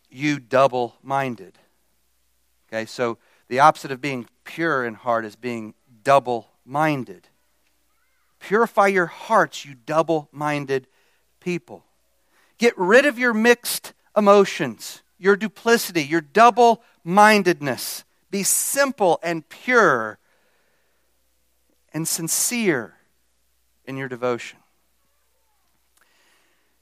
you 0.09 0.39
double 0.39 0.95
minded. 1.01 1.57
Okay, 2.67 2.85
so 2.85 3.17
the 3.47 3.59
opposite 3.59 3.91
of 3.91 4.01
being 4.01 4.27
pure 4.43 4.85
in 4.85 4.93
heart 4.93 5.25
is 5.25 5.35
being 5.35 5.73
double 6.03 6.47
minded. 6.65 7.27
Purify 8.39 8.87
your 8.87 9.05
hearts, 9.05 9.65
you 9.65 9.73
double 9.73 10.29
minded 10.31 10.87
people. 11.39 11.85
Get 12.57 12.77
rid 12.77 13.05
of 13.05 13.17
your 13.17 13.33
mixed 13.33 13.93
emotions, 14.15 15.01
your 15.17 15.35
duplicity, 15.35 16.03
your 16.03 16.21
double 16.21 16.83
mindedness. 17.03 18.03
Be 18.29 18.43
simple 18.43 19.19
and 19.23 19.47
pure 19.47 20.19
and 21.93 22.07
sincere 22.07 22.95
in 23.85 23.97
your 23.97 24.07
devotion. 24.07 24.59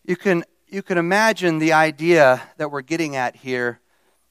You 0.04 0.16
can, 0.16 0.44
you 0.68 0.82
can 0.82 0.98
imagine 0.98 1.60
the 1.60 1.74
idea 1.74 2.42
that 2.58 2.72
we're 2.72 2.82
getting 2.82 3.16
at 3.16 3.36
here 3.36 3.80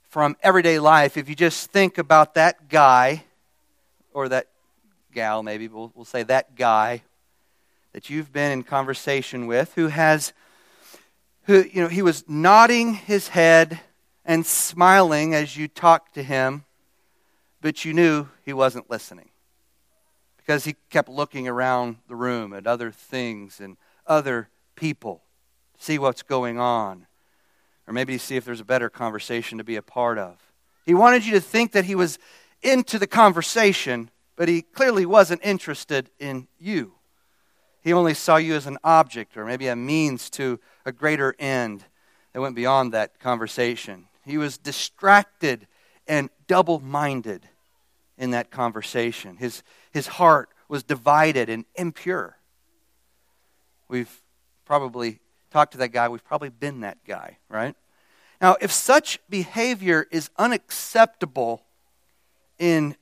from 0.08 0.36
everyday 0.42 0.78
life 0.78 1.16
if 1.16 1.28
you 1.28 1.34
just 1.34 1.70
think 1.70 1.98
about 1.98 2.34
that 2.34 2.68
guy, 2.68 3.24
or 4.12 4.28
that 4.28 4.46
gal, 5.12 5.42
maybe 5.42 5.68
we'll, 5.68 5.92
we'll 5.94 6.04
say 6.04 6.22
that 6.22 6.54
guy 6.54 7.02
that 7.92 8.10
you've 8.10 8.32
been 8.32 8.52
in 8.52 8.62
conversation 8.62 9.46
with 9.46 9.72
who 9.74 9.88
has 9.88 10.32
who 11.44 11.64
you 11.72 11.82
know 11.82 11.88
he 11.88 12.02
was 12.02 12.24
nodding 12.28 12.94
his 12.94 13.28
head 13.28 13.80
and 14.24 14.44
smiling 14.46 15.34
as 15.34 15.56
you 15.56 15.68
talked 15.68 16.14
to 16.14 16.22
him 16.22 16.64
but 17.60 17.84
you 17.84 17.94
knew 17.94 18.28
he 18.44 18.52
wasn't 18.52 18.90
listening 18.90 19.30
because 20.36 20.64
he 20.64 20.76
kept 20.90 21.08
looking 21.08 21.48
around 21.48 21.96
the 22.08 22.16
room 22.16 22.52
at 22.52 22.66
other 22.66 22.90
things 22.90 23.60
and 23.60 23.76
other 24.06 24.48
people 24.76 25.22
see 25.78 25.98
what's 25.98 26.22
going 26.22 26.58
on 26.58 27.06
or 27.86 27.92
maybe 27.92 28.16
see 28.18 28.36
if 28.36 28.44
there's 28.44 28.60
a 28.60 28.64
better 28.64 28.90
conversation 28.90 29.58
to 29.58 29.64
be 29.64 29.76
a 29.76 29.82
part 29.82 30.18
of 30.18 30.52
he 30.84 30.94
wanted 30.94 31.24
you 31.24 31.32
to 31.32 31.40
think 31.40 31.72
that 31.72 31.84
he 31.84 31.94
was 31.94 32.18
into 32.62 32.98
the 32.98 33.06
conversation 33.06 34.10
but 34.36 34.48
he 34.48 34.62
clearly 34.62 35.06
wasn't 35.06 35.40
interested 35.44 36.10
in 36.18 36.48
you 36.58 36.94
he 37.84 37.92
only 37.92 38.14
saw 38.14 38.36
you 38.36 38.54
as 38.54 38.66
an 38.66 38.78
object 38.82 39.36
or 39.36 39.44
maybe 39.44 39.68
a 39.68 39.76
means 39.76 40.30
to 40.30 40.58
a 40.86 40.90
greater 40.90 41.36
end 41.38 41.84
that 42.32 42.40
went 42.40 42.56
beyond 42.56 42.92
that 42.92 43.20
conversation. 43.20 44.06
He 44.24 44.38
was 44.38 44.58
distracted 44.58 45.66
and 46.06 46.30
double 46.46 46.80
minded 46.80 47.48
in 48.16 48.30
that 48.30 48.50
conversation. 48.50 49.36
His, 49.36 49.62
his 49.92 50.06
heart 50.06 50.50
was 50.68 50.82
divided 50.82 51.48
and 51.48 51.64
impure. 51.74 52.36
We've 53.88 54.22
probably 54.64 55.20
talked 55.50 55.72
to 55.72 55.78
that 55.78 55.88
guy. 55.88 56.08
We've 56.08 56.24
probably 56.24 56.48
been 56.48 56.80
that 56.80 56.98
guy, 57.06 57.38
right? 57.48 57.74
Now, 58.40 58.56
if 58.60 58.72
such 58.72 59.20
behavior 59.28 60.06
is 60.10 60.30
unacceptable 60.36 61.62
in, 62.58 62.96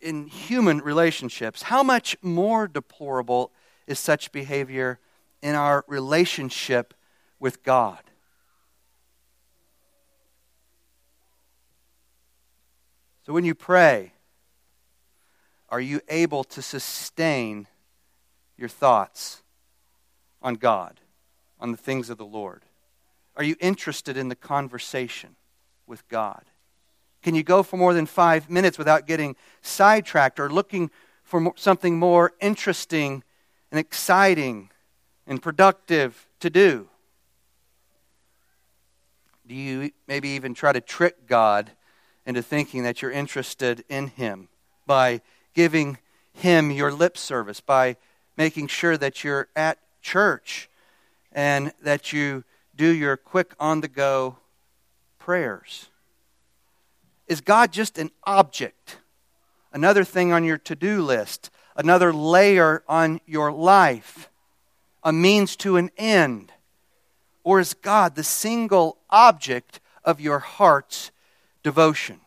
in 0.00 0.26
human 0.26 0.78
relationships, 0.78 1.62
how 1.62 1.82
much 1.82 2.16
more 2.22 2.66
deplorable 2.66 3.52
is 3.86 3.98
such 3.98 4.32
behavior 4.32 4.98
in 5.42 5.54
our 5.54 5.84
relationship 5.86 6.94
with 7.38 7.62
God. 7.62 7.98
So 13.26 13.32
when 13.32 13.44
you 13.44 13.54
pray, 13.54 14.12
are 15.68 15.80
you 15.80 16.00
able 16.08 16.44
to 16.44 16.62
sustain 16.62 17.66
your 18.56 18.68
thoughts 18.68 19.42
on 20.42 20.54
God, 20.54 21.00
on 21.60 21.70
the 21.70 21.76
things 21.76 22.10
of 22.10 22.18
the 22.18 22.24
Lord? 22.24 22.64
Are 23.36 23.44
you 23.44 23.56
interested 23.60 24.16
in 24.16 24.28
the 24.28 24.34
conversation 24.34 25.36
with 25.86 26.06
God? 26.08 26.42
Can 27.22 27.34
you 27.34 27.42
go 27.42 27.62
for 27.62 27.76
more 27.76 27.94
than 27.94 28.06
five 28.06 28.48
minutes 28.48 28.78
without 28.78 29.06
getting 29.06 29.36
sidetracked 29.60 30.40
or 30.40 30.50
looking 30.50 30.90
for 31.22 31.52
something 31.56 31.98
more 31.98 32.32
interesting 32.40 33.22
and 33.70 33.78
exciting 33.78 34.70
and 35.26 35.42
productive 35.42 36.26
to 36.40 36.50
do? 36.50 36.88
Do 39.46 39.54
you 39.54 39.90
maybe 40.08 40.30
even 40.30 40.54
try 40.54 40.72
to 40.72 40.80
trick 40.80 41.26
God 41.26 41.70
into 42.26 42.42
thinking 42.42 42.82
that 42.82 43.02
you're 43.02 43.10
interested 43.10 43.84
in 43.88 44.08
Him 44.08 44.48
by 44.86 45.20
giving 45.54 45.98
Him 46.32 46.70
your 46.70 46.92
lip 46.92 47.16
service, 47.16 47.60
by 47.60 47.96
making 48.36 48.68
sure 48.68 48.96
that 48.96 49.24
you're 49.24 49.48
at 49.54 49.78
church 50.02 50.68
and 51.32 51.72
that 51.82 52.12
you 52.12 52.44
do 52.76 52.88
your 52.88 53.16
quick 53.16 53.54
on 53.58 53.80
the 53.80 53.88
go 53.88 54.36
prayers? 55.18 55.88
Is 57.26 57.40
God 57.40 57.72
just 57.72 57.98
an 57.98 58.10
object, 58.24 58.98
another 59.72 60.04
thing 60.04 60.32
on 60.32 60.44
your 60.44 60.58
to 60.58 60.74
do 60.74 61.02
list? 61.02 61.50
another 61.80 62.12
layer 62.12 62.82
on 62.88 63.20
your 63.26 63.50
life, 63.50 64.30
a 65.02 65.12
means 65.12 65.56
to 65.56 65.76
an 65.76 65.90
end? 65.96 66.52
Or 67.42 67.58
is 67.58 67.74
God 67.74 68.14
the 68.14 68.22
single 68.22 68.98
object 69.08 69.80
of 70.04 70.20
your 70.20 70.40
heart's 70.40 71.10
devotion? 71.62 72.20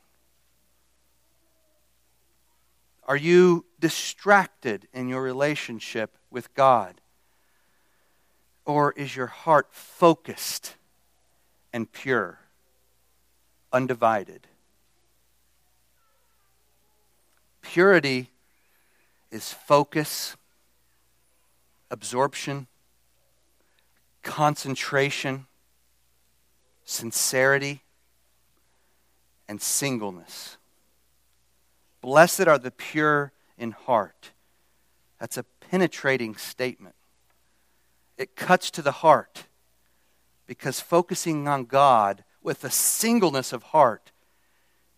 Are 3.06 3.17
you 3.17 3.65
distracted 3.80 4.88
in 4.93 5.10
your 5.10 5.22
relationship 5.22 6.17
with 6.32 6.54
God? 6.54 7.02
Or 8.65 8.93
is 8.93 9.15
your 9.15 9.28
heart 9.28 9.67
focused 9.72 10.76
and 11.74 11.91
pure, 11.91 12.39
undivided? 13.74 14.48
Purity 17.62 18.30
is 19.32 19.52
focus, 19.52 20.38
absorption, 21.91 22.67
concentration, 24.22 25.48
sincerity, 26.86 27.82
and 29.53 29.61
singleness. 29.61 30.57
Blessed 32.01 32.47
are 32.47 32.57
the 32.57 32.71
pure 32.71 33.31
in 33.55 33.71
heart. 33.71 34.31
That's 35.19 35.37
a 35.37 35.45
penetrating 35.69 36.35
statement. 36.35 36.95
It 38.17 38.35
cuts 38.35 38.71
to 38.71 38.81
the 38.81 38.91
heart 38.91 39.45
because 40.47 40.79
focusing 40.79 41.47
on 41.47 41.65
God 41.65 42.23
with 42.41 42.63
a 42.63 42.71
singleness 42.71 43.53
of 43.53 43.61
heart 43.61 44.11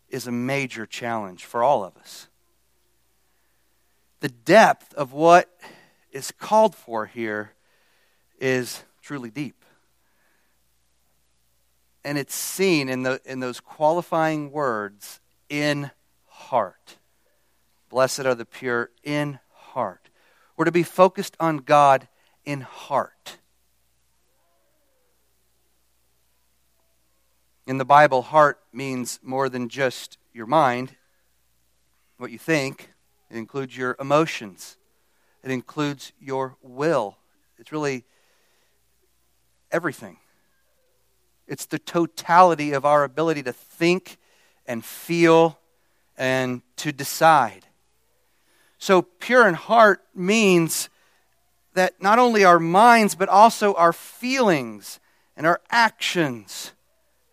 is 0.08 0.26
a 0.26 0.32
major 0.32 0.86
challenge 0.86 1.44
for 1.44 1.62
all 1.62 1.84
of 1.84 1.98
us 1.98 2.28
the 4.20 4.30
depth 4.30 4.94
of 4.94 5.14
what 5.14 5.56
is 6.12 6.32
called 6.32 6.76
for 6.76 7.06
here 7.06 7.52
is 8.40 8.84
truly 9.02 9.30
deep. 9.30 9.65
And 12.06 12.20
it's 12.20 12.36
seen 12.36 12.88
in, 12.88 13.02
the, 13.02 13.20
in 13.26 13.40
those 13.40 13.60
qualifying 13.60 14.52
words, 14.52 15.20
in 15.50 15.90
heart. 16.28 16.98
Blessed 17.90 18.28
are 18.28 18.36
the 18.36 18.46
pure 18.46 18.92
in 19.04 19.40
heart. 19.52 20.12
We're 20.56 20.66
to 20.66 20.72
be 20.72 20.84
focused 20.84 21.36
on 21.40 21.58
God 21.58 22.08
in 22.46 22.62
heart. 22.62 23.40
In 27.66 27.80
the 27.80 27.86
Bible, 27.86 28.22
heart 28.22 28.60
means 28.72 29.20
more 29.24 29.50
than 29.50 29.68
just 29.68 30.20
your 30.32 30.46
mind, 30.46 30.96
what 32.18 32.30
you 32.30 32.38
think, 32.38 32.92
it 33.32 33.38
includes 33.38 33.76
your 33.76 33.96
emotions. 34.00 34.78
It 35.44 35.50
includes 35.50 36.14
your 36.20 36.56
will. 36.62 37.18
It's 37.58 37.72
really 37.72 38.06
everything. 39.72 40.18
It's 41.48 41.66
the 41.66 41.80
totality 41.80 42.72
of 42.72 42.86
our 42.86 43.04
ability 43.04 43.44
to 43.44 43.54
think 43.54 44.18
and 44.66 44.84
feel 44.84 45.60
and 46.18 46.62
to 46.78 46.92
decide. 46.92 47.66
So, 48.78 49.02
pure 49.02 49.48
in 49.48 49.54
heart 49.54 50.04
means 50.14 50.90
that 51.74 52.02
not 52.02 52.20
only 52.20 52.44
our 52.44 52.60
minds, 52.60 53.16
but 53.16 53.30
also 53.30 53.74
our 53.74 53.94
feelings 53.94 55.00
and 55.36 55.46
our 55.46 55.62
actions 55.70 56.72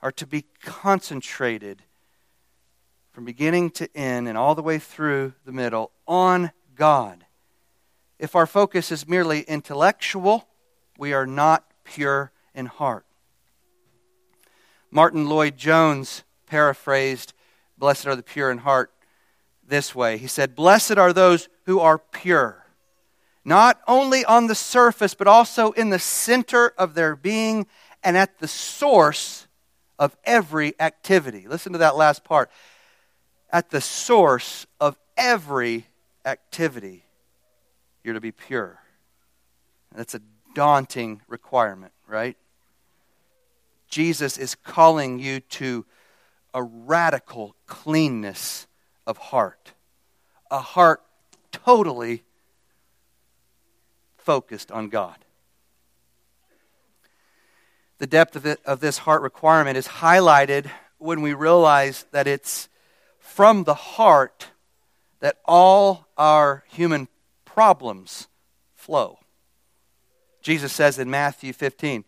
are 0.03 0.13
to 0.13 0.27
be 0.27 0.45
concentrated 0.63 1.83
from 3.13 3.25
beginning 3.25 3.71
to 3.71 3.89
end 3.97 4.29
and 4.29 4.37
all 4.37 4.55
the 4.55 4.63
way 4.63 4.79
through 4.79 5.35
the 5.45 5.53
middle 5.53 5.93
on 6.07 6.51
God. 6.75 7.25
If 8.19 8.35
our 8.35 8.47
focus 8.47 8.91
is 8.91 9.07
merely 9.07 9.43
intellectual, 9.43 10.49
we 10.99 11.13
are 11.13 11.27
not 11.27 11.65
pure 11.85 12.33
in 12.55 12.67
heart. 12.67 13.05
Martyn 14.93 15.27
Lloyd-Jones 15.27 16.23
paraphrased, 16.47 17.33
Blessed 17.79 18.07
are 18.07 18.15
the 18.15 18.23
pure 18.23 18.51
in 18.51 18.59
heart, 18.59 18.93
this 19.67 19.95
way. 19.95 20.19
He 20.19 20.27
said, 20.27 20.55
Blessed 20.55 20.99
are 20.99 21.13
those 21.13 21.49
who 21.65 21.81
are 21.81 21.99
pure, 21.99 22.67
not 23.45 23.81
only 23.89 24.25
on 24.25 24.47
the 24.47 24.55
surface, 24.55 25.15
but 25.15 25.27
also 25.27 25.73
in 25.73 25.89
the 25.89 25.99
center 25.99 26.75
of 26.77 26.95
their 26.95 27.17
being 27.17 27.67
and 28.05 28.17
at 28.17 28.39
the 28.39 28.47
source 28.47 29.49
of 29.99 30.15
every 30.25 30.75
activity. 30.79 31.49
Listen 31.49 31.73
to 31.73 31.79
that 31.79 31.97
last 31.97 32.23
part 32.23 32.51
at 33.53 33.71
the 33.71 33.81
source 33.81 34.67
of 34.81 34.97
every 35.17 35.87
activity, 36.25 37.05
you're 38.03 38.15
to 38.15 38.21
be 38.21 38.33
pure. 38.33 38.79
That's 39.95 40.15
a 40.15 40.23
daunting 40.55 41.21
requirement, 41.29 41.93
right? 42.09 42.37
Jesus 43.93 44.39
is 44.39 44.55
calling 44.55 45.19
you 45.19 45.41
to 45.41 45.85
a 46.55 46.63
radical 46.63 47.55
cleanness 47.67 48.67
of 49.07 49.19
heart, 49.19 49.73
a 50.51 50.61
heart 50.61 51.03
totally 51.53 52.25
focused 54.17 54.73
on 54.73 54.89
God. 54.89 55.17
The 57.99 58.07
depth 58.07 58.35
of, 58.35 58.47
it, 58.47 58.61
of 58.65 58.81
this 58.81 58.97
heart 58.97 59.21
requirement 59.21 59.77
is 59.77 59.87
highlighted 59.87 60.71
when 60.97 61.21
we 61.21 61.35
realize 61.35 62.07
that 62.13 62.27
it's 62.27 62.71
from 63.19 63.65
the 63.65 63.75
heart 63.75 64.49
that 65.21 65.37
all 65.45 66.09
our 66.17 66.65
human 66.71 67.09
problems 67.45 68.29
flow. 68.75 69.19
Jesus 70.41 70.73
says 70.73 70.99
in 70.99 71.11
Matthew 71.11 71.53
15, 71.53 72.07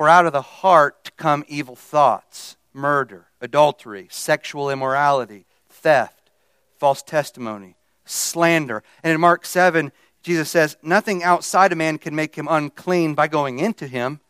For 0.00 0.08
out 0.08 0.24
of 0.24 0.32
the 0.32 0.40
heart 0.40 1.10
come 1.18 1.44
evil 1.46 1.76
thoughts, 1.76 2.56
murder, 2.72 3.26
adultery, 3.42 4.08
sexual 4.10 4.70
immorality, 4.70 5.44
theft, 5.68 6.30
false 6.78 7.02
testimony, 7.02 7.76
slander. 8.06 8.82
And 9.02 9.12
in 9.12 9.20
Mark 9.20 9.44
7, 9.44 9.92
Jesus 10.22 10.48
says, 10.48 10.78
Nothing 10.82 11.22
outside 11.22 11.70
a 11.70 11.76
man 11.76 11.98
can 11.98 12.14
make 12.14 12.34
him 12.34 12.48
unclean 12.48 13.14
by 13.14 13.28
going 13.28 13.58
into 13.58 13.86
him. 13.86 14.20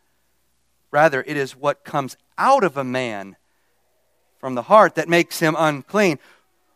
Rather, 0.91 1.23
it 1.25 1.37
is 1.37 1.55
what 1.55 1.85
comes 1.85 2.17
out 2.37 2.65
of 2.65 2.75
a 2.75 2.83
man 2.83 3.37
from 4.39 4.55
the 4.55 4.63
heart 4.63 4.95
that 4.95 5.07
makes 5.07 5.39
him 5.39 5.55
unclean. 5.57 6.19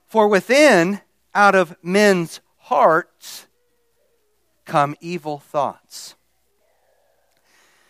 For 0.08 0.30
within, 0.30 1.02
out 1.34 1.54
of 1.54 1.76
men's 1.84 2.40
hearts, 2.60 3.46
come 4.64 4.96
evil 5.02 5.40
thoughts. 5.40 6.15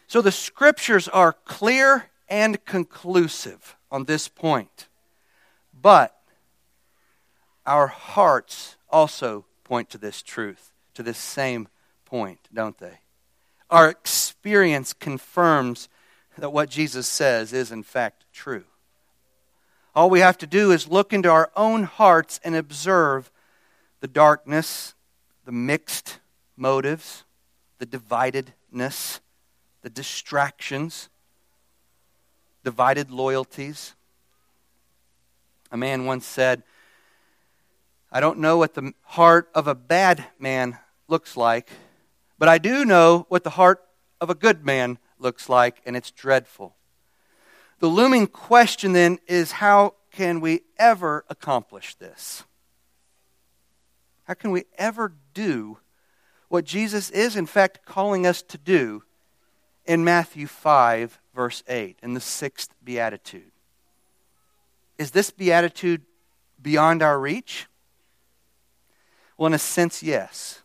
So 0.07 0.21
the 0.21 0.31
scriptures 0.31 1.07
are 1.07 1.33
clear 1.33 2.09
and 2.27 2.63
conclusive 2.65 3.75
on 3.91 4.05
this 4.05 4.27
point. 4.27 4.87
But 5.79 6.15
our 7.65 7.87
hearts 7.87 8.75
also 8.89 9.45
point 9.63 9.89
to 9.91 9.97
this 9.97 10.21
truth, 10.21 10.71
to 10.93 11.03
this 11.03 11.17
same 11.17 11.67
point, 12.05 12.39
don't 12.53 12.77
they? 12.77 12.99
Our 13.69 13.89
experience 13.89 14.93
confirms 14.93 15.89
that 16.37 16.51
what 16.51 16.69
Jesus 16.69 17.07
says 17.07 17.53
is, 17.53 17.71
in 17.71 17.83
fact, 17.83 18.25
true. 18.31 18.65
All 19.95 20.09
we 20.09 20.19
have 20.19 20.37
to 20.39 20.47
do 20.47 20.71
is 20.71 20.87
look 20.87 21.13
into 21.13 21.29
our 21.29 21.51
own 21.55 21.83
hearts 21.83 22.39
and 22.43 22.55
observe 22.55 23.31
the 24.01 24.07
darkness, 24.07 24.93
the 25.45 25.51
mixed 25.51 26.19
motives, 26.57 27.23
the 27.79 27.85
dividedness, 27.85 29.19
the 29.85 29.89
distractions, 29.91 31.09
divided 32.63 33.11
loyalties. 33.11 33.93
A 35.71 35.77
man 35.77 36.05
once 36.05 36.25
said, 36.25 36.63
I 38.11 38.19
don't 38.19 38.39
know 38.39 38.57
what 38.57 38.73
the 38.73 38.93
heart 39.03 39.47
of 39.53 39.67
a 39.67 39.75
bad 39.75 40.25
man 40.39 40.79
looks 41.07 41.37
like, 41.37 41.69
but 42.39 42.49
I 42.49 42.57
do 42.57 42.83
know 42.83 43.27
what 43.29 43.43
the 43.43 43.51
heart 43.51 43.83
of 44.19 44.31
a 44.31 44.33
good 44.33 44.65
man 44.65 44.97
looks 45.19 45.49
like, 45.49 45.83
and 45.85 45.95
it's 45.95 46.09
dreadful. 46.09 46.75
The 47.77 47.85
looming 47.85 48.25
question 48.25 48.93
then 48.93 49.19
is 49.27 49.51
how 49.51 49.93
can 50.11 50.41
we 50.41 50.61
ever 50.79 51.25
accomplish 51.29 51.93
this? 51.93 52.43
How 54.23 54.33
can 54.33 54.49
we 54.49 54.63
ever 54.79 55.13
do 55.35 55.77
what 56.49 56.65
Jesus 56.65 57.11
is, 57.11 57.35
in 57.35 57.45
fact, 57.45 57.85
calling 57.85 58.25
us 58.25 58.41
to 58.41 58.57
do 58.57 59.03
in 59.85 60.03
Matthew 60.03 60.47
5, 60.47 61.19
verse 61.33 61.63
8, 61.67 61.97
in 62.01 62.13
the 62.13 62.19
sixth 62.19 62.73
beatitude. 62.83 63.51
Is 64.97 65.11
this 65.11 65.31
beatitude 65.31 66.01
beyond 66.61 67.03
our 67.03 67.19
reach? 67.19 67.67
Well, 69.37 69.47
in 69.47 69.53
a 69.53 69.59
sense, 69.59 70.01
yes, 70.01 70.61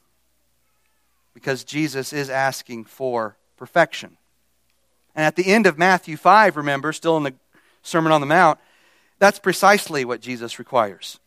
because 1.35 1.65
Jesus 1.65 2.13
is 2.13 2.31
asking 2.31 2.85
for 2.85 3.37
perfection. 3.57 4.17
And 5.15 5.25
at 5.25 5.37
the 5.37 5.47
end 5.47 5.67
of 5.67 5.77
Matthew 5.77 6.17
5, 6.17 6.57
remember, 6.57 6.93
still 6.93 7.17
in 7.17 7.25
the 7.25 7.35
Sermon 7.83 8.13
on 8.13 8.21
the 8.21 8.27
Mount, 8.27 8.59
that's 9.19 9.39
precisely 9.39 10.05
what 10.05 10.21
Jesus 10.21 10.59
requires. 10.59 11.19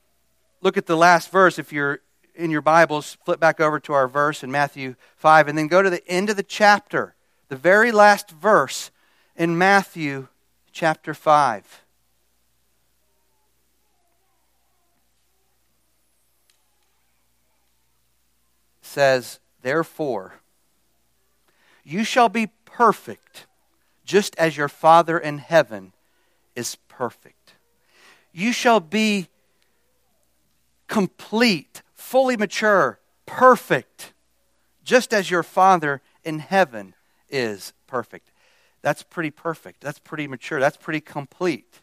Look 0.61 0.77
at 0.77 0.85
the 0.85 0.97
last 0.97 1.29
verse 1.31 1.59
if 1.59 1.73
you're 1.73 1.99
in 2.35 2.49
your 2.49 2.61
Bibles, 2.61 3.17
flip 3.25 3.39
back 3.39 3.59
over 3.59 3.79
to 3.81 3.93
our 3.93 4.07
verse 4.07 4.43
in 4.43 4.51
Matthew 4.51 4.95
5, 5.17 5.47
and 5.49 5.57
then 5.57 5.67
go 5.67 5.81
to 5.81 5.89
the 5.89 6.07
end 6.07 6.29
of 6.29 6.37
the 6.37 6.43
chapter 6.43 7.15
the 7.53 7.59
very 7.59 7.91
last 7.91 8.31
verse 8.31 8.89
in 9.35 9.55
Matthew 9.55 10.27
chapter 10.71 11.13
5. 11.13 11.83
says, 18.81 19.39
Therefore, 19.61 20.33
you 21.83 22.03
shall 22.03 22.27
be 22.27 22.49
perfect, 22.65 23.45
just 24.03 24.35
as 24.37 24.57
your 24.57 24.67
Father 24.67 25.19
in 25.19 25.37
heaven 25.37 25.93
is 26.55 26.77
perfect. 26.87 27.53
You 28.31 28.51
shall 28.51 28.79
be 28.79 29.27
complete, 30.87 31.83
fully 31.93 32.35
mature, 32.35 32.99
perfect, 33.27 34.13
just 34.83 35.13
as 35.13 35.29
your 35.29 35.43
Father 35.43 36.01
in 36.23 36.39
heaven 36.39 36.95
is 37.33 37.73
perfect. 37.87 38.31
That's 38.81 39.03
pretty 39.03 39.31
perfect. 39.31 39.81
That's 39.81 39.99
pretty 39.99 40.27
mature. 40.27 40.59
That's 40.59 40.77
pretty 40.77 41.01
complete. 41.01 41.81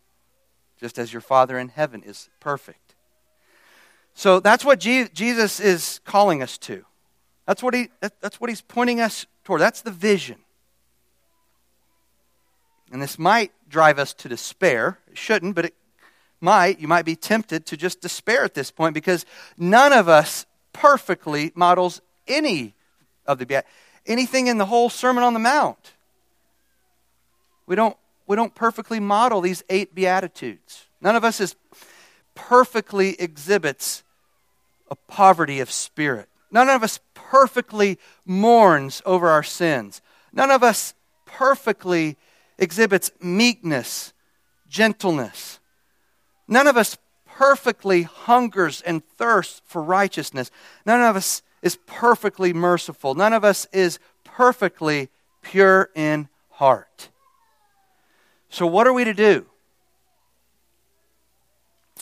Just 0.78 0.98
as 0.98 1.12
your 1.12 1.20
Father 1.20 1.58
in 1.58 1.68
heaven 1.68 2.02
is 2.02 2.30
perfect. 2.40 2.94
So 4.14 4.40
that's 4.40 4.64
what 4.64 4.78
Jesus 4.80 5.60
is 5.60 6.00
calling 6.04 6.42
us 6.42 6.56
to. 6.58 6.84
That's 7.46 7.62
what, 7.62 7.74
he, 7.74 7.88
that's 8.00 8.40
what 8.40 8.50
he's 8.50 8.60
pointing 8.60 9.00
us 9.00 9.26
toward. 9.44 9.60
That's 9.60 9.82
the 9.82 9.90
vision. 9.90 10.36
And 12.92 13.00
this 13.00 13.18
might 13.18 13.52
drive 13.68 13.98
us 13.98 14.14
to 14.14 14.28
despair. 14.28 14.98
It 15.10 15.18
shouldn't, 15.18 15.54
but 15.54 15.66
it 15.66 15.74
might. 16.40 16.80
You 16.80 16.88
might 16.88 17.04
be 17.04 17.16
tempted 17.16 17.66
to 17.66 17.76
just 17.76 18.00
despair 18.00 18.44
at 18.44 18.54
this 18.54 18.70
point 18.70 18.94
because 18.94 19.24
none 19.56 19.92
of 19.92 20.08
us 20.08 20.46
perfectly 20.72 21.52
models 21.54 22.00
any 22.26 22.74
of 23.26 23.38
the 23.38 23.46
anything 24.10 24.48
in 24.48 24.58
the 24.58 24.66
whole 24.66 24.90
Sermon 24.90 25.22
on 25.22 25.32
the 25.32 25.40
Mount. 25.40 25.94
We 27.66 27.76
don't, 27.76 27.96
we 28.26 28.36
don't 28.36 28.54
perfectly 28.54 29.00
model 29.00 29.40
these 29.40 29.62
eight 29.70 29.94
Beatitudes. 29.94 30.86
None 31.00 31.16
of 31.16 31.24
us 31.24 31.40
is 31.40 31.54
perfectly 32.34 33.20
exhibits 33.20 34.02
a 34.90 34.96
poverty 34.96 35.60
of 35.60 35.70
spirit. 35.70 36.28
None 36.50 36.68
of 36.68 36.82
us 36.82 36.98
perfectly 37.14 37.98
mourns 38.26 39.00
over 39.06 39.28
our 39.28 39.44
sins. 39.44 40.02
None 40.32 40.50
of 40.50 40.64
us 40.64 40.94
perfectly 41.26 42.16
exhibits 42.58 43.12
meekness, 43.20 44.12
gentleness. 44.68 45.60
None 46.48 46.66
of 46.66 46.76
us 46.76 46.98
perfectly 47.26 48.02
hungers 48.02 48.82
and 48.82 49.04
thirsts 49.16 49.62
for 49.64 49.82
righteousness. 49.82 50.50
None 50.84 51.00
of 51.00 51.14
us 51.14 51.42
is 51.62 51.78
perfectly 51.86 52.52
merciful. 52.52 53.14
None 53.14 53.32
of 53.32 53.44
us 53.44 53.66
is 53.72 53.98
perfectly 54.24 55.08
pure 55.42 55.90
in 55.94 56.28
heart. 56.50 57.10
So, 58.48 58.66
what 58.66 58.86
are 58.86 58.92
we 58.92 59.04
to 59.04 59.14
do? 59.14 59.46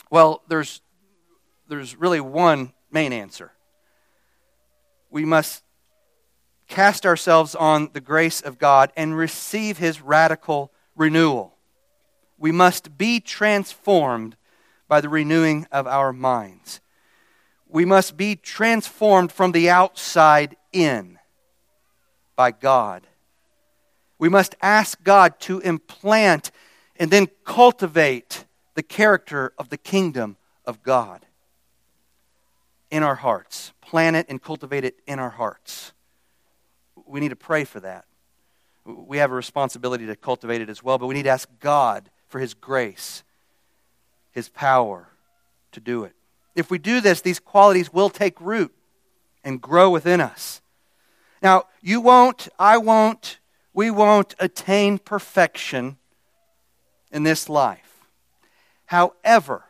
Well, 0.09 0.41
there's, 0.47 0.81
there's 1.67 1.95
really 1.95 2.19
one 2.19 2.73
main 2.91 3.13
answer. 3.13 3.51
We 5.11 5.25
must 5.25 5.63
cast 6.67 7.05
ourselves 7.05 7.53
on 7.55 7.89
the 7.93 8.01
grace 8.01 8.41
of 8.41 8.57
God 8.57 8.91
and 8.95 9.15
receive 9.15 9.77
His 9.77 10.01
radical 10.01 10.71
renewal. 10.95 11.55
We 12.37 12.51
must 12.51 12.97
be 12.97 13.19
transformed 13.19 14.35
by 14.87 15.01
the 15.01 15.09
renewing 15.09 15.67
of 15.71 15.85
our 15.85 16.11
minds 16.11 16.81
we 17.69 17.85
must 17.85 18.17
be 18.17 18.35
transformed 18.35 19.31
from 19.31 19.51
the 19.51 19.69
outside 19.69 20.57
in 20.73 21.19
by 22.35 22.51
God. 22.51 23.05
We 24.17 24.27
must 24.27 24.55
ask 24.61 25.01
God 25.03 25.39
to 25.41 25.59
implant 25.59 26.51
and 26.97 27.11
then 27.11 27.27
cultivate 27.45 28.45
the 28.73 28.83
character 28.83 29.53
of 29.57 29.69
the 29.69 29.77
kingdom 29.77 30.35
of 30.65 30.83
God 30.83 31.25
in 32.89 33.03
our 33.03 33.15
hearts. 33.15 33.71
Plant 33.81 34.15
it 34.15 34.25
and 34.29 34.41
cultivate 34.41 34.83
it 34.83 34.95
in 35.07 35.19
our 35.19 35.29
hearts. 35.29 35.93
We 37.05 37.19
need 37.19 37.29
to 37.29 37.35
pray 37.35 37.63
for 37.63 37.79
that. 37.79 38.05
We 38.83 39.19
have 39.19 39.31
a 39.31 39.35
responsibility 39.35 40.07
to 40.07 40.15
cultivate 40.15 40.61
it 40.61 40.69
as 40.69 40.83
well, 40.83 40.97
but 40.97 41.07
we 41.07 41.13
need 41.15 41.23
to 41.23 41.29
ask 41.29 41.47
God 41.59 42.09
for 42.27 42.39
His 42.39 42.53
grace, 42.53 43.23
His 44.31 44.49
power 44.49 45.07
to 45.71 45.79
do 45.79 46.03
it. 46.03 46.13
If 46.59 46.69
we 46.69 46.77
do 46.77 47.01
this, 47.01 47.21
these 47.21 47.39
qualities 47.39 47.91
will 47.93 48.09
take 48.09 48.39
root 48.41 48.73
and 49.43 49.61
grow 49.61 49.89
within 49.89 50.21
us. 50.21 50.61
Now, 51.41 51.63
you 51.81 52.01
won't, 52.01 52.49
I 52.59 52.77
won't, 52.77 53.39
we 53.73 53.89
won't 53.89 54.35
attain 54.39 54.97
perfection 54.99 55.97
in 57.11 57.23
this 57.23 57.47
life. 57.47 58.05
However, 58.87 59.63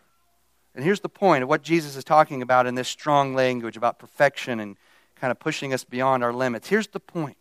and 0.73 0.83
here's 0.83 1.01
the 1.01 1.09
point 1.09 1.43
of 1.43 1.49
what 1.49 1.61
Jesus 1.61 1.95
is 1.95 2.03
talking 2.03 2.41
about 2.41 2.65
in 2.65 2.75
this 2.75 2.87
strong 2.87 3.33
language 3.33 3.77
about 3.77 3.99
perfection 3.99 4.59
and 4.59 4.77
kind 5.15 5.29
of 5.29 5.39
pushing 5.39 5.73
us 5.73 5.83
beyond 5.83 6.23
our 6.23 6.33
limits. 6.33 6.69
Here's 6.69 6.87
the 6.87 6.99
point 6.99 7.37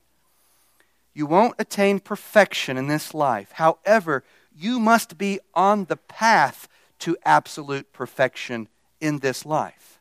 you 1.15 1.27
won't 1.27 1.55
attain 1.59 2.01
perfection 2.01 2.77
in 2.77 2.87
this 2.87 3.15
life. 3.15 3.53
However, 3.53 4.25
you 4.55 4.79
must 4.79 5.17
be 5.19 5.41
on 5.55 5.87
the 5.87 5.97
path 5.97 6.69
to 7.01 7.17
absolute 7.25 7.93
perfection 7.93 8.69
in 9.01 9.19
this 9.19 9.47
life. 9.47 9.99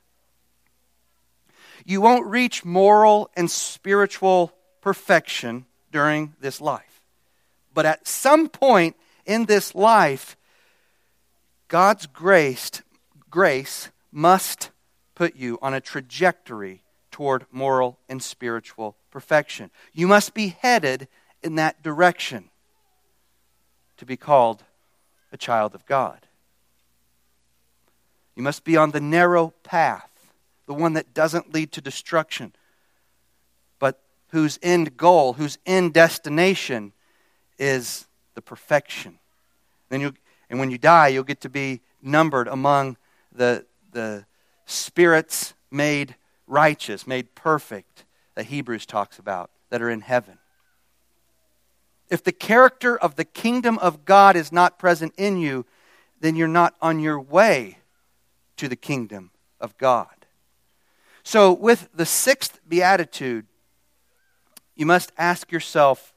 You 1.85 2.01
won't 2.01 2.25
reach 2.25 2.65
moral 2.65 3.29
and 3.35 3.49
spiritual 3.49 4.53
perfection 4.81 5.65
during 5.91 6.35
this 6.41 6.59
life. 6.59 7.01
But 7.73 7.85
at 7.85 8.07
some 8.07 8.49
point 8.49 8.95
in 9.25 9.45
this 9.45 9.73
life, 9.73 10.35
God's 11.67 12.07
grace, 12.07 12.71
grace 13.29 13.89
must 14.11 14.71
put 15.15 15.35
you 15.35 15.57
on 15.61 15.73
a 15.73 15.81
trajectory 15.81 16.83
toward 17.11 17.45
moral 17.51 17.99
and 18.07 18.21
spiritual 18.21 18.95
perfection. 19.11 19.71
You 19.93 20.07
must 20.07 20.33
be 20.33 20.57
headed 20.59 21.07
in 21.41 21.55
that 21.55 21.81
direction 21.81 22.49
to 23.97 24.05
be 24.05 24.17
called 24.17 24.63
a 25.31 25.37
child 25.37 25.73
of 25.73 25.85
God. 25.85 26.26
You 28.37 28.43
must 28.43 28.63
be 28.63 28.77
on 28.77 28.91
the 28.91 29.01
narrow 29.01 29.51
path, 29.63 30.11
the 30.67 30.73
one 30.75 30.93
that 30.93 31.15
doesn't 31.15 31.55
lead 31.55 31.71
to 31.71 31.81
destruction, 31.81 32.53
but 33.79 33.99
whose 34.27 34.59
end 34.61 34.95
goal, 34.95 35.33
whose 35.33 35.57
end 35.65 35.95
destination 35.95 36.93
is 37.57 38.05
the 38.35 38.43
perfection. 38.43 39.17
Then 39.89 40.01
you, 40.01 40.13
and 40.51 40.59
when 40.59 40.69
you 40.69 40.77
die, 40.77 41.07
you'll 41.07 41.23
get 41.23 41.41
to 41.41 41.49
be 41.49 41.81
numbered 41.99 42.47
among 42.47 42.97
the, 43.31 43.65
the 43.91 44.23
spirits 44.67 45.55
made 45.71 46.13
righteous, 46.45 47.07
made 47.07 47.33
perfect, 47.33 48.05
that 48.35 48.45
Hebrews 48.45 48.85
talks 48.85 49.17
about, 49.17 49.49
that 49.71 49.81
are 49.81 49.89
in 49.89 50.01
heaven. 50.01 50.37
If 52.07 52.23
the 52.23 52.31
character 52.31 52.95
of 52.95 53.15
the 53.15 53.25
kingdom 53.25 53.79
of 53.79 54.05
God 54.05 54.35
is 54.35 54.51
not 54.51 54.77
present 54.77 55.15
in 55.17 55.37
you, 55.37 55.65
then 56.19 56.35
you're 56.35 56.47
not 56.47 56.75
on 56.83 56.99
your 56.99 57.19
way 57.19 57.79
to 58.57 58.67
the 58.67 58.75
kingdom 58.75 59.31
of 59.59 59.77
God. 59.77 60.07
So, 61.23 61.51
with 61.51 61.89
the 61.93 62.05
sixth 62.05 62.59
beatitude, 62.67 63.47
you 64.75 64.85
must 64.85 65.11
ask 65.17 65.51
yourself 65.51 66.13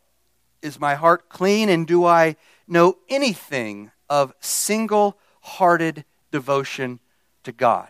Is 0.63 0.79
my 0.79 0.95
heart 0.95 1.29
clean, 1.29 1.69
and 1.69 1.87
do 1.87 2.05
I 2.05 2.37
know 2.69 2.99
anything 3.09 3.91
of 4.09 4.35
single 4.41 5.19
hearted 5.41 6.05
devotion 6.31 7.01
to 7.45 7.53
God? 7.53 7.89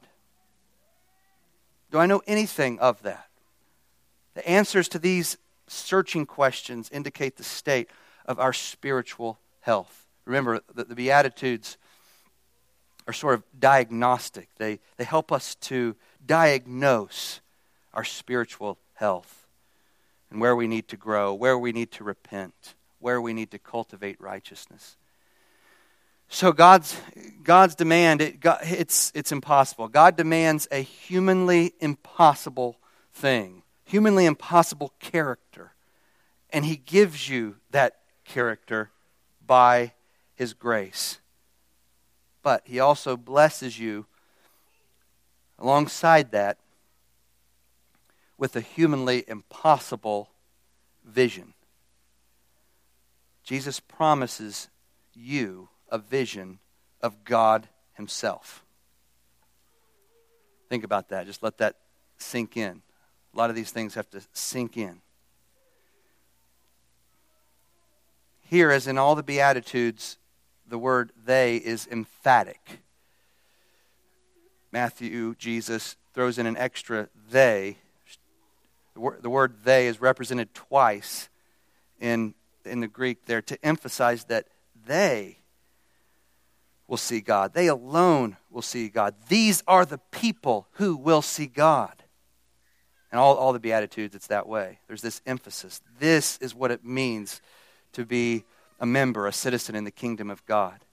Do 1.91 1.99
I 1.99 2.07
know 2.07 2.23
anything 2.27 2.79
of 2.79 3.03
that? 3.03 3.27
The 4.35 4.49
answers 4.49 4.89
to 4.91 4.99
these 4.99 5.37
searching 5.67 6.25
questions 6.25 6.89
indicate 6.93 7.37
the 7.37 7.45
state 7.45 7.89
of 8.27 8.39
our 8.39 8.53
spiritual 8.53 9.41
health. 9.61 10.07
Remember, 10.25 10.61
that 10.75 10.89
the 10.89 10.95
Beatitudes 10.95 11.77
are 13.11 13.13
sort 13.13 13.35
of 13.35 13.43
diagnostic, 13.59 14.49
they, 14.57 14.79
they 14.97 15.03
help 15.05 15.33
us 15.33 15.57
to 15.57 15.97
diagnose 16.25 17.41
our 17.93 18.05
spiritual 18.05 18.79
health 18.95 19.49
and 20.31 20.41
where 20.41 20.55
we 20.55 20.69
need 20.69 20.87
to 20.87 20.97
grow, 20.97 21.35
where 21.35 21.59
we 21.59 21.73
need 21.73 21.91
to 21.91 22.05
repent, 22.05 22.75
where 23.01 23.21
we 23.21 23.33
need 23.33 23.51
to 23.51 23.59
cultivate 23.59 24.21
righteousness. 24.21 24.97
So 26.29 26.53
God's 26.53 26.97
God's 27.43 27.75
demand 27.75 28.23
it, 28.23 28.37
it's 28.63 29.11
it's 29.17 29.33
impossible. 29.33 29.89
God 29.89 30.17
demands 30.17 30.69
a 30.71 30.79
humanly 30.79 31.73
impossible 31.81 32.79
thing, 33.13 33.65
humanly 33.85 34.27
impossible 34.27 34.93
character, 35.01 35.73
and 36.51 36.65
He 36.65 36.77
gives 36.77 37.29
you 37.29 37.57
that 37.73 37.97
character 38.25 38.93
by 39.45 39.95
His 40.37 40.55
grace. 40.55 41.19
But 42.43 42.63
He 42.65 42.81
also 42.81 43.17
blesses 43.17 43.79
you 43.79 44.07
alongside 45.59 46.31
that 46.33 46.59
with 48.39 48.57
a 48.57 48.61
humanly 48.61 49.25
impossible 49.29 50.31
vision. 51.05 51.53
Jesus 53.45 53.81
promises 53.81 54.69
you 55.15 55.69
a 55.91 55.99
vision 55.99 56.59
of 57.03 57.25
God 57.25 57.69
Himself. 57.95 58.65
Think 60.69 60.85
about 60.85 61.09
that. 61.09 61.27
Just 61.27 61.43
let 61.43 61.59
that 61.59 61.77
sink 62.17 62.57
in. 62.57 62.81
A 63.35 63.37
lot 63.37 63.51
of 63.51 63.57
these 63.57 63.71
things 63.71 63.95
have 63.95 64.09
to 64.11 64.23
sink 64.33 64.77
in. 64.77 65.01
Here, 68.49 68.71
as 68.71 68.87
in 68.87 68.99
all 68.99 69.15
the 69.15 69.23
Beatitudes, 69.23 70.17
the 70.71 70.79
word 70.79 71.13
they 71.25 71.57
is 71.57 71.87
emphatic. 71.91 72.81
Matthew, 74.73 75.35
Jesus, 75.35 75.97
throws 76.15 76.39
in 76.39 76.47
an 76.47 76.57
extra 76.57 77.09
they. 77.31 77.77
The 78.95 79.31
word 79.31 79.57
they 79.65 79.89
is 79.89 80.01
represented 80.01 80.55
twice 80.55 81.29
in, 81.99 82.35
in 82.65 82.81
the 82.81 82.89
Greek 82.89 83.27
there 83.27 83.43
to 83.43 83.65
emphasize 83.65 84.25
that 84.25 84.47
they 84.87 85.39
will 86.87 86.97
see 86.97 87.21
God. 87.21 87.53
They 87.55 87.67
alone 87.67 88.37
will 88.51 88.63
see 88.63 88.89
God. 88.89 89.15
These 89.29 89.63
are 89.67 89.85
the 89.85 89.99
people 90.11 90.69
who 90.73 90.97
will 90.97 91.23
see 91.23 91.47
God. 91.47 92.03
And 93.11 93.19
all, 93.19 93.37
all 93.37 93.53
the 93.53 93.61
Beatitudes, 93.61 94.15
it's 94.15 94.29
that 94.29 94.47
way. 94.47 94.79
There's 94.87 95.03
this 95.03 95.21
emphasis. 95.27 95.81
This 95.99 96.39
is 96.39 96.55
what 96.55 96.71
it 96.71 96.85
means 96.85 97.41
to 97.93 98.05
be 98.05 98.45
a 98.81 98.87
member, 98.87 99.27
a 99.27 99.33
citizen 99.33 99.77
in 99.77 99.85
the 99.85 99.91
kingdom 99.91 100.31
of 100.31 100.45
God. 100.47 100.85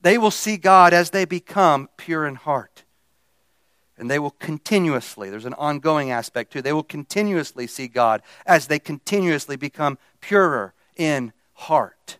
They 0.00 0.16
will 0.16 0.30
see 0.30 0.56
God 0.56 0.94
as 0.94 1.10
they 1.10 1.24
become 1.24 1.88
pure 1.96 2.26
in 2.26 2.36
heart. 2.36 2.84
And 3.98 4.08
they 4.08 4.20
will 4.20 4.30
continuously, 4.30 5.28
there's 5.28 5.44
an 5.44 5.54
ongoing 5.54 6.12
aspect 6.12 6.52
too, 6.52 6.62
they 6.62 6.72
will 6.72 6.84
continuously 6.84 7.66
see 7.66 7.88
God 7.88 8.22
as 8.46 8.68
they 8.68 8.78
continuously 8.78 9.56
become 9.56 9.98
purer 10.20 10.72
in 10.96 11.32
heart. 11.54 12.18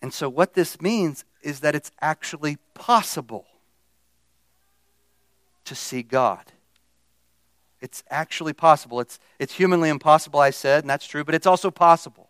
And 0.00 0.14
so, 0.14 0.28
what 0.28 0.54
this 0.54 0.80
means 0.80 1.24
is 1.42 1.60
that 1.60 1.74
it's 1.74 1.90
actually 2.00 2.58
possible 2.74 3.46
to 5.64 5.74
see 5.74 6.02
God. 6.02 6.52
It's 7.80 8.02
actually 8.10 8.52
possible. 8.52 9.00
It's, 9.00 9.18
it's 9.38 9.54
humanly 9.54 9.88
impossible, 9.88 10.40
I 10.40 10.50
said, 10.50 10.84
and 10.84 10.90
that's 10.90 11.06
true, 11.06 11.24
but 11.24 11.34
it's 11.34 11.46
also 11.46 11.70
possible 11.70 12.28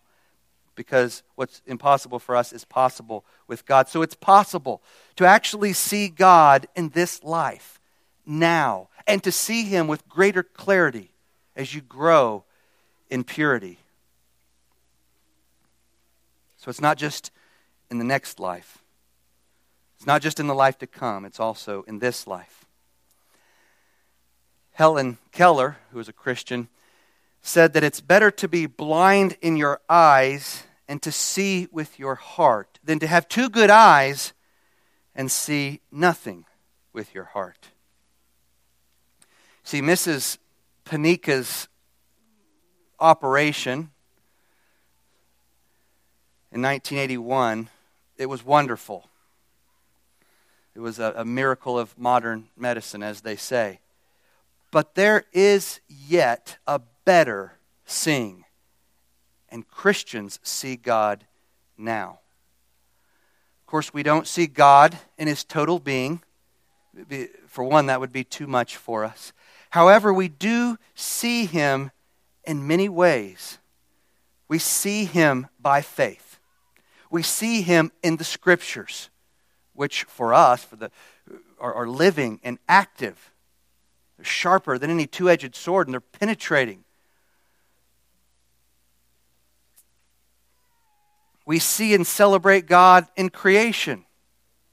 because 0.75 1.23
what's 1.35 1.61
impossible 1.67 2.19
for 2.19 2.37
us 2.37 2.53
is 2.53 2.65
possible 2.65 3.25
with 3.47 3.67
God. 3.67 3.89
So 3.89 4.03
it's 4.03 4.15
possible 4.15 4.83
to 5.17 5.27
actually 5.27 5.73
see 5.73 6.09
God 6.09 6.69
in 6.75 6.91
this 6.91 7.23
life 7.23 7.81
now 8.25 8.89
and 9.07 9.23
to 9.25 9.33
see 9.33 9.65
Him 9.65 9.89
with 9.89 10.09
greater 10.09 10.43
clarity 10.43 11.11
as 11.57 11.75
you 11.75 11.81
grow 11.81 12.45
in 13.11 13.25
purity. 13.25 13.79
So 16.57 16.69
it's 16.69 16.81
not 16.81 16.97
just 16.97 17.31
in 17.91 17.99
the 17.99 18.05
next 18.05 18.39
life. 18.39 18.79
It's 19.97 20.07
not 20.07 20.23
just 20.23 20.41
in 20.41 20.47
the 20.47 20.55
life 20.55 20.79
to 20.79 20.87
come, 20.87 21.25
it's 21.25 21.41
also 21.41 21.83
in 21.83 21.99
this 21.99 22.27
life. 22.27 22.60
Helen 24.81 25.19
Keller, 25.31 25.77
who 25.91 25.99
was 25.99 26.09
a 26.09 26.13
Christian, 26.15 26.69
said 27.43 27.75
that 27.75 27.85
it's 27.85 28.01
better 28.01 28.31
to 28.31 28.49
be 28.49 28.65
blind 28.65 29.37
in 29.43 29.59
your 29.59 29.79
eyes 29.91 30.63
and 30.89 31.03
to 31.03 31.13
see 31.13 31.69
with 31.71 31.99
your 31.99 32.15
heart 32.15 32.79
than 32.83 32.99
to 33.01 33.07
have 33.07 33.29
two 33.29 33.51
good 33.51 33.69
eyes 33.69 34.33
and 35.15 35.31
see 35.31 35.83
nothing 35.93 36.47
with 36.95 37.15
your 37.15 37.25
heart. 37.25 37.69
See, 39.65 39.83
Mrs. 39.83 40.39
Panika's 40.87 41.69
operation 42.99 43.91
in 46.51 46.63
1981 46.63 47.69
it 48.17 48.31
was 48.31 48.43
wonderful. 48.43 49.11
It 50.75 50.81
was 50.81 50.99
a, 50.99 51.13
a 51.17 51.25
miracle 51.27 51.79
of 51.79 51.99
modern 51.99 52.49
medicine, 52.57 53.03
as 53.03 53.21
they 53.21 53.37
say. 53.37 53.81
But 54.71 54.95
there 54.95 55.25
is 55.33 55.81
yet 55.89 56.59
a 56.67 56.81
better 57.05 57.59
seeing. 57.85 58.45
And 59.49 59.67
Christians 59.67 60.39
see 60.43 60.77
God 60.77 61.27
now. 61.77 62.21
Of 63.61 63.67
course, 63.67 63.93
we 63.93 64.03
don't 64.03 64.27
see 64.27 64.47
God 64.47 64.99
in 65.19 65.27
his 65.27 65.45
total 65.45 65.79
being. 65.79 66.23
For 67.47 67.65
one, 67.65 67.87
that 67.87 68.01
would 68.01 68.13
be 68.13 68.25
too 68.25 68.47
much 68.47 68.77
for 68.77 69.05
us. 69.05 69.33
However, 69.71 70.13
we 70.13 70.29
do 70.29 70.79
see 70.95 71.47
him 71.47 71.91
in 72.45 72.67
many 72.67 72.89
ways. 72.89 73.59
We 74.49 74.59
see 74.59 75.05
him 75.05 75.47
by 75.61 75.83
faith. 75.83 76.39
We 77.11 77.23
see 77.23 77.63
him 77.63 77.93
in 78.03 78.17
the 78.17 78.25
scriptures, 78.25 79.11
which 79.73 80.05
for 80.05 80.35
us 80.35 80.65
for 80.65 80.77
the, 80.77 80.91
are, 81.61 81.75
are 81.75 81.89
living 81.89 82.41
and 82.43 82.59
active. 82.69 83.30
They're 84.21 84.25
sharper 84.27 84.77
than 84.77 84.91
any 84.91 85.07
two 85.07 85.31
edged 85.31 85.57
sword 85.57 85.87
and 85.87 85.95
they're 85.95 86.01
penetrating. 86.03 86.85
We 91.47 91.59
see 91.59 91.95
and 91.95 92.07
celebrate 92.07 92.67
God 92.67 93.07
in 93.17 93.31
creation. 93.31 94.05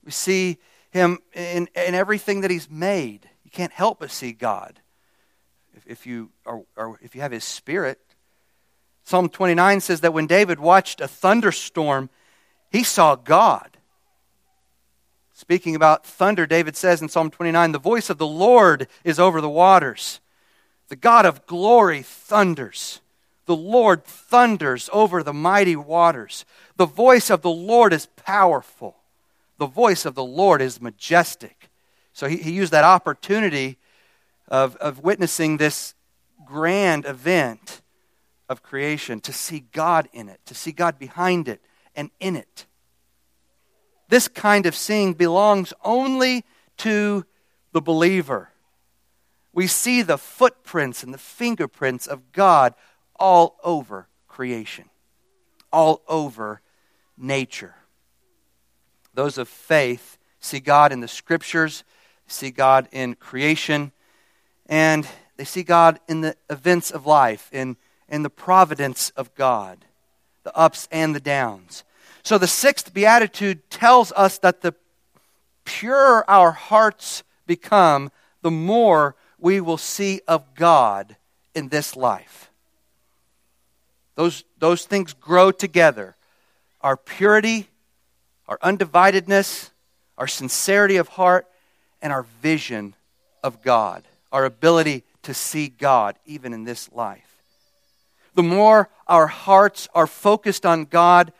We 0.04 0.12
see 0.12 0.58
him 0.90 1.20
in, 1.34 1.70
in 1.78 1.96
everything 1.96 2.42
that 2.42 2.52
he's 2.52 2.70
made. 2.70 3.30
You 3.46 3.52
can't 3.52 3.72
help 3.72 4.02
but 4.02 4.12
see 4.12 4.34
God 4.34 4.82
if, 5.74 5.88
if 5.88 6.06
you, 6.06 6.32
are, 6.46 6.64
are, 6.76 7.00
if 7.02 7.16
you 7.16 7.22
have 7.22 7.32
his 7.32 7.46
spirit. 7.46 8.02
Psalm 9.06 9.30
29 9.30 9.80
says 9.80 10.02
that 10.02 10.14
when 10.14 10.28
David 10.28 10.60
watched 10.60 11.00
a 11.00 11.08
thunderstorm, 11.08 12.10
he 12.70 12.84
saw 12.84 13.16
God. 13.16 13.77
Speaking 15.38 15.76
about 15.76 16.04
thunder, 16.04 16.48
David 16.48 16.76
says 16.76 17.00
in 17.00 17.10
Psalm 17.10 17.30
29 17.30 17.72
The 17.72 17.78
voice 17.78 18.10
of 18.10 18.18
the 18.18 18.26
Lord 18.26 18.88
is 19.04 19.20
over 19.20 19.40
the 19.40 19.48
waters. 19.48 20.20
The 20.88 20.96
God 20.96 21.28
of 21.28 21.46
glory 21.46 22.02
thunders. 22.02 23.02
The 23.46 23.56
Lord 23.56 24.04
thunders 24.04 24.90
over 24.92 25.22
the 25.22 25.36
mighty 25.36 25.76
waters. 25.76 26.44
The 26.78 26.88
voice 26.88 27.30
of 27.30 27.44
the 27.44 27.52
Lord 27.52 27.94
is 27.94 28.08
powerful. 28.16 28.96
The 29.60 29.68
voice 29.68 30.06
of 30.06 30.16
the 30.16 30.24
Lord 30.24 30.60
is 30.60 30.82
majestic. 30.82 31.70
So 32.14 32.28
he, 32.28 32.38
he 32.38 32.52
used 32.52 32.74
that 32.74 32.84
opportunity 32.84 33.78
of, 34.48 34.76
of 34.78 35.04
witnessing 35.04 35.58
this 35.58 35.94
grand 36.46 37.06
event 37.06 37.84
of 38.50 38.64
creation 38.64 39.20
to 39.20 39.32
see 39.32 39.66
God 39.72 40.10
in 40.14 40.30
it, 40.30 40.40
to 40.48 40.56
see 40.56 40.72
God 40.72 40.98
behind 40.98 41.48
it 41.48 41.62
and 41.96 42.10
in 42.20 42.36
it. 42.36 42.66
This 44.10 44.28
kind 44.28 44.66
of 44.66 44.76
seeing 44.76 45.14
belongs 45.14 45.74
only 45.84 46.46
to 46.78 47.26
the 47.74 47.82
believer. 47.82 48.50
We 49.54 49.68
see 49.68 50.02
the 50.02 50.18
footprints 50.18 51.04
and 51.04 51.14
the 51.14 51.18
fingerprints 51.18 52.08
of 52.08 52.32
God 52.32 52.74
all 53.20 53.58
over 53.64 54.08
creation, 54.28 54.86
all 55.74 56.04
over 56.08 56.62
nature. 57.18 57.76
Those 59.14 59.38
of 59.38 59.50
faith 59.50 60.18
see 60.40 60.60
God 60.60 60.92
in 60.92 61.00
the 61.00 61.08
scriptures, 61.08 61.84
see 62.28 62.52
God 62.52 62.88
in 62.92 63.16
creation, 63.16 63.92
and 64.68 65.08
they 65.38 65.44
see 65.44 65.64
God 65.64 66.00
in 66.08 66.22
the 66.22 66.36
events 66.50 66.92
of 66.92 67.06
life, 67.06 67.50
in, 67.52 67.78
in 68.08 68.24
the 68.24 68.30
providence 68.30 69.10
of 69.12 69.34
God, 69.36 69.86
the 70.44 70.56
ups 70.56 70.88
and 70.92 71.16
the 71.16 71.20
downs. 71.20 71.84
So 72.28 72.38
the 72.38 72.46
sixth 72.46 72.94
beatitude 72.94 73.70
tells 73.70 74.12
us 74.12 74.38
that 74.40 74.60
the 74.60 74.76
purer 75.64 76.30
our 76.30 76.52
hearts 76.52 77.24
become, 77.46 78.12
the 78.42 78.52
more 78.52 79.16
we 79.40 79.62
will 79.62 79.78
see 79.78 80.20
of 80.28 80.54
God 80.54 81.16
in 81.56 81.70
this 81.70 81.96
life. 81.96 82.52
Those, 84.16 84.44
those 84.60 84.84
things 84.84 85.14
grow 85.14 85.52
together. 85.52 86.18
Our 86.82 86.98
purity, 86.98 87.70
our 88.46 88.58
undividedness, 88.58 89.70
our 90.18 90.28
sincerity 90.28 90.98
of 90.98 91.08
heart, 91.08 91.48
and 92.02 92.12
our 92.12 92.24
vision 92.42 92.94
of 93.42 93.64
God, 93.64 94.04
our 94.34 94.44
ability 94.44 95.04
to 95.24 95.34
see 95.34 95.70
God 95.70 96.18
even 96.26 96.52
in 96.52 96.66
this 96.66 96.92
life. 96.92 97.42
The 98.36 98.44
more 98.44 98.90
our 99.08 99.28
hearts 99.28 99.88
are 99.96 100.08
focused 100.08 100.66
on 100.66 100.84
God, 100.84 101.32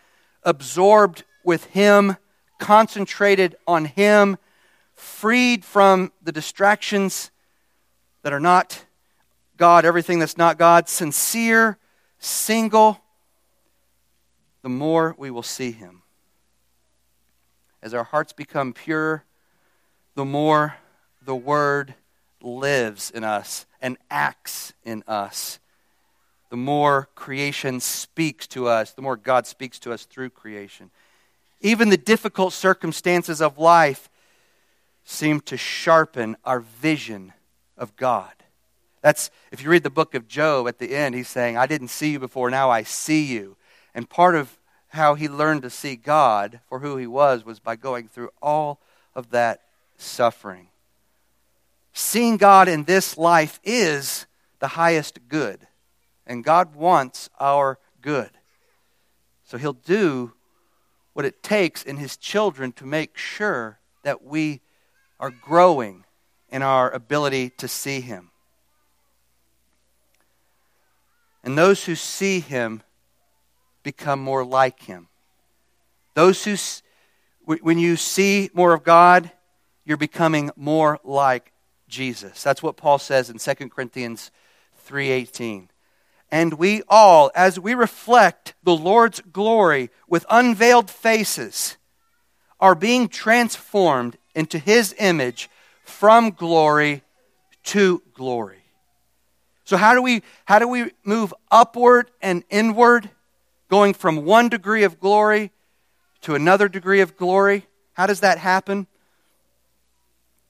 absorbed 0.48 1.24
with 1.44 1.66
Him, 1.66 2.18
concentrated 2.58 3.56
on 3.68 3.86
Him, 3.86 4.38
freed 4.96 5.64
from 5.64 6.12
the 6.24 6.32
distractions 6.32 7.30
that 8.24 8.34
are 8.34 8.40
not 8.40 8.84
God, 9.58 9.86
everything 9.86 10.20
that's 10.20 10.38
not 10.38 10.58
God, 10.58 10.90
sincere 10.90 11.78
single, 12.20 13.00
the 14.62 14.70
more 14.70 15.16
we 15.18 15.32
will 15.32 15.44
see 15.44 15.72
him. 15.72 16.02
As 17.82 17.94
our 17.94 18.04
hearts 18.04 18.34
become 18.34 18.74
pure, 18.74 19.24
the 20.16 20.26
more 20.26 20.76
the 21.24 21.36
word 21.36 21.94
lives 22.42 23.12
in 23.12 23.24
us 23.24 23.66
and 23.82 23.98
acts 24.10 24.74
in 24.84 25.04
us. 25.08 25.60
The 26.50 26.58
more 26.58 27.10
creation 27.16 27.80
speaks 27.80 28.48
to 28.48 28.68
us, 28.68 28.94
the 28.94 29.02
more 29.02 29.18
God 29.18 29.46
speaks 29.46 29.80
to 29.80 29.92
us 29.92 30.06
through 30.06 30.30
creation. 30.30 30.92
Even 31.60 31.90
the 31.90 31.98
difficult 31.98 32.54
circumstances 32.54 33.42
of 33.42 33.58
life 33.58 34.10
seem 35.04 35.40
to 35.42 35.58
sharpen 35.58 36.38
our 36.46 36.60
vision 36.60 37.34
of 37.78 37.96
God. 37.96 38.32
That's, 39.02 39.30
if 39.52 39.64
you 39.64 39.70
read 39.70 39.84
the 39.84 39.90
book 39.90 40.16
of 40.16 40.28
Job 40.28 40.68
at 40.68 40.80
the 40.80 40.96
end, 40.96 41.16
he's 41.16 41.28
saying, 41.28 41.58
I 41.58 41.68
didn't 41.68 41.90
see 41.90 42.12
you 42.12 42.20
before, 42.20 42.50
now 42.50 42.70
I 42.70 42.84
see 42.84 43.24
you. 43.24 43.56
And 43.94 44.10
part 44.10 44.36
of 44.36 44.58
how 44.90 45.16
he 45.16 45.28
learned 45.28 45.62
to 45.64 45.70
see 45.70 45.96
God 45.96 46.60
for 46.68 46.80
who 46.80 46.98
he 46.98 47.08
was 47.08 47.46
was 47.46 47.60
by 47.60 47.76
going 47.76 48.08
through 48.08 48.30
all 48.42 48.80
of 49.16 49.32
that 49.32 49.62
suffering. 49.98 50.68
Seeing 51.94 52.38
God 52.38 52.68
in 52.68 52.84
this 52.84 53.18
life 53.18 53.60
is 53.64 54.28
the 54.60 54.70
highest 54.70 55.20
good. 55.28 55.68
And 56.28 56.44
God 56.44 56.76
wants 56.76 57.30
our 57.40 57.80
good. 58.02 58.30
So 59.44 59.58
he'll 59.58 59.74
do 59.74 60.34
what 61.14 61.26
it 61.26 61.42
takes 61.42 61.82
in 61.82 61.98
his 61.98 62.18
children 62.18 62.72
to 62.74 62.86
make 62.86 63.18
sure 63.18 63.80
that 64.04 64.24
we 64.24 64.62
are 65.20 65.32
growing 65.32 66.04
in 66.50 66.62
our 66.62 66.92
ability 66.92 67.50
to 67.52 67.68
see 67.68 68.02
him. 68.02 68.30
And 71.44 71.58
those 71.58 71.86
who 71.86 71.96
see 71.96 72.42
him 72.42 72.84
become 73.84 74.20
more 74.20 74.44
like 74.44 74.84
him. 74.84 75.08
Those 76.14 76.44
who, 76.44 76.58
when 77.62 77.80
you 77.80 77.96
see 77.96 78.50
more 78.54 78.74
of 78.74 78.84
God, 78.84 79.32
you're 79.86 79.96
becoming 79.96 80.52
more 80.58 81.00
like 81.06 81.54
Jesus. 81.88 82.44
That's 82.44 82.62
what 82.62 82.76
Paul 82.76 83.00
says 83.00 83.30
in 83.30 83.38
2 83.38 83.70
Corinthians 83.70 84.30
3:18. 84.86 85.70
And 86.32 86.56
we 86.56 86.84
all 86.90 87.32
as 87.36 87.60
we 87.60 87.74
reflect 87.74 88.54
the 88.64 88.76
Lord's 88.76 89.22
glory 89.32 89.90
with 90.08 90.26
unveiled 90.30 90.90
faces 90.90 91.78
are 92.60 92.76
being 92.76 93.08
transformed 93.08 94.18
into 94.36 94.60
his 94.60 94.94
image 95.00 95.50
from 95.84 96.32
glory 96.32 97.04
to 97.64 98.02
glory. 98.14 98.64
So 99.64 99.78
how 99.78 99.94
do 99.94 100.02
we 100.02 100.24
how 100.46 100.60
do 100.60 100.68
we 100.68 100.92
move 101.04 101.34
upward 101.52 102.10
and 102.22 102.44
inward, 102.50 103.10
going 103.70 103.94
from 103.94 104.26
one 104.26 104.50
degree 104.50 104.84
of 104.84 105.00
glory 105.00 105.52
to 106.22 106.36
another 106.36 106.68
degree 106.70 107.02
of 107.02 107.18
glory? 107.18 107.66
How 107.94 108.06
does 108.06 108.22
that 108.22 108.38
happen? 108.38 108.88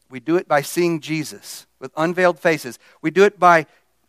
We 0.09 0.19
do 0.19 0.37
it 0.37 0.47
by 0.47 0.61
seeing 0.61 1.01
Jesus 1.01 1.65
with 1.79 1.91
unveiled 1.97 2.39
faces. 2.39 2.79
We 3.01 3.11
do 3.11 3.23
it 3.23 3.39
by, 3.39 3.65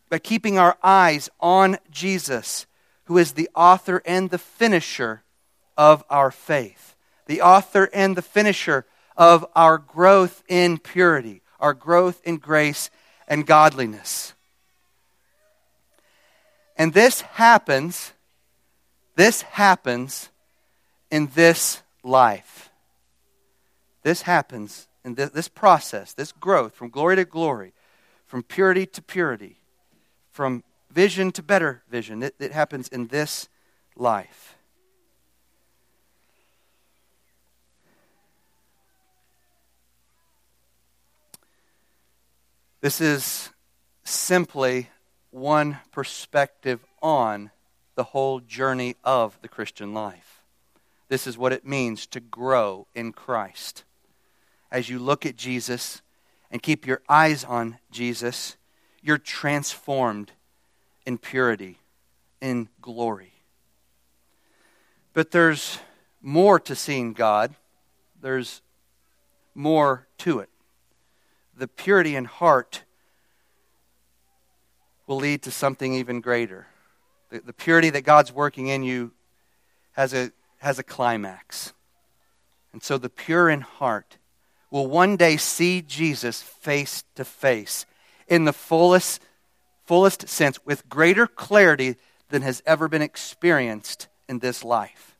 by 0.08 0.18
keeping 0.18 0.58
our 0.58 0.76
eyes 0.82 1.28
on 1.40 1.78
Jesus, 1.90 2.66
who 3.04 3.18
is 3.18 3.32
the 3.32 3.48
author 3.54 4.02
and 4.04 4.30
the 4.30 4.38
finisher 4.38 5.22
of 5.76 6.04
our 6.10 6.30
faith, 6.30 6.94
the 7.26 7.40
author 7.40 7.88
and 7.92 8.16
the 8.16 8.22
finisher 8.22 8.86
of 9.16 9.44
our 9.54 9.78
growth 9.78 10.42
in 10.48 10.78
purity, 10.78 11.42
our 11.60 11.74
growth 11.74 12.20
in 12.24 12.36
grace 12.36 12.90
and 13.26 13.46
godliness. 13.46 14.34
And 16.76 16.92
this 16.92 17.22
happens, 17.22 18.12
this 19.16 19.42
happens 19.42 20.30
in 21.10 21.30
this 21.34 21.82
life. 22.04 22.70
This 24.02 24.22
happens 24.22 24.86
in 25.04 25.16
this, 25.16 25.30
this 25.30 25.48
process, 25.48 26.12
this 26.14 26.32
growth 26.32 26.74
from 26.74 26.88
glory 26.88 27.16
to 27.16 27.24
glory, 27.24 27.72
from 28.26 28.42
purity 28.42 28.86
to 28.86 29.02
purity, 29.02 29.57
from 30.38 30.62
vision 30.92 31.32
to 31.32 31.42
better 31.42 31.82
vision. 31.90 32.22
It, 32.22 32.36
it 32.38 32.52
happens 32.52 32.86
in 32.86 33.08
this 33.08 33.48
life. 33.96 34.56
This 42.80 43.00
is 43.00 43.50
simply 44.04 44.90
one 45.32 45.78
perspective 45.90 46.84
on 47.02 47.50
the 47.96 48.04
whole 48.04 48.38
journey 48.38 48.94
of 49.02 49.36
the 49.42 49.48
Christian 49.48 49.92
life. 49.92 50.44
this 51.08 51.26
is 51.26 51.36
what 51.36 51.52
it 51.52 51.66
means 51.66 52.06
to 52.06 52.20
grow 52.20 52.86
in 52.94 53.10
Christ. 53.10 53.82
As 54.70 54.88
you 54.88 55.00
look 55.00 55.26
at 55.26 55.34
Jesus 55.34 56.00
and 56.48 56.62
keep 56.62 56.86
your 56.86 57.02
eyes 57.08 57.42
on 57.42 57.78
Jesus, 57.90 58.56
you're 59.08 59.16
transformed 59.16 60.30
in 61.06 61.16
purity, 61.16 61.78
in 62.42 62.68
glory. 62.82 63.32
But 65.14 65.30
there's 65.30 65.78
more 66.20 66.60
to 66.60 66.76
seeing 66.76 67.14
God, 67.14 67.54
there's 68.20 68.60
more 69.54 70.06
to 70.18 70.40
it. 70.40 70.50
The 71.56 71.66
purity 71.66 72.16
in 72.16 72.26
heart 72.26 72.82
will 75.06 75.16
lead 75.16 75.40
to 75.44 75.50
something 75.50 75.94
even 75.94 76.20
greater. 76.20 76.66
The, 77.30 77.40
the 77.40 77.54
purity 77.54 77.88
that 77.88 78.02
God's 78.02 78.30
working 78.30 78.66
in 78.66 78.82
you 78.82 79.12
has 79.92 80.12
a, 80.12 80.32
has 80.58 80.78
a 80.78 80.82
climax. 80.82 81.72
And 82.74 82.82
so 82.82 82.98
the 82.98 83.08
pure 83.08 83.48
in 83.48 83.62
heart 83.62 84.18
will 84.70 84.86
one 84.86 85.16
day 85.16 85.38
see 85.38 85.80
Jesus 85.80 86.42
face 86.42 87.04
to 87.14 87.24
face 87.24 87.86
in 88.28 88.44
the 88.44 88.52
fullest, 88.52 89.22
fullest 89.84 90.28
sense 90.28 90.64
with 90.64 90.88
greater 90.88 91.26
clarity 91.26 91.96
than 92.28 92.42
has 92.42 92.62
ever 92.66 92.88
been 92.88 93.02
experienced 93.02 94.08
in 94.28 94.38
this 94.38 94.64
life. 94.64 95.16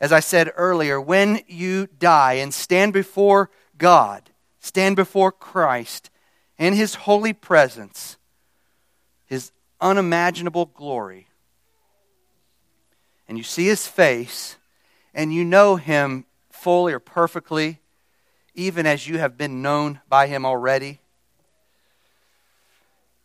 As 0.00 0.12
I 0.12 0.20
said 0.20 0.52
earlier, 0.56 1.00
when 1.00 1.40
you 1.46 1.88
die 1.98 2.34
and 2.34 2.52
stand 2.52 2.92
before 2.92 3.50
God, 3.78 4.30
stand 4.60 4.96
before 4.96 5.32
Christ 5.32 6.10
in 6.58 6.74
His 6.74 6.94
holy 6.94 7.32
presence, 7.32 8.18
His 9.24 9.52
unimaginable 9.80 10.66
glory, 10.66 11.28
and 13.26 13.38
you 13.38 13.44
see 13.44 13.66
His 13.66 13.86
face, 13.86 14.56
and 15.14 15.32
you 15.32 15.44
know 15.44 15.76
Him 15.76 16.26
fully 16.50 16.92
or 16.92 17.00
perfectly, 17.00 17.80
even 18.54 18.86
as 18.86 19.08
you 19.08 19.18
have 19.18 19.38
been 19.38 19.62
known 19.62 20.00
by 20.08 20.26
Him 20.26 20.44
already, 20.44 21.00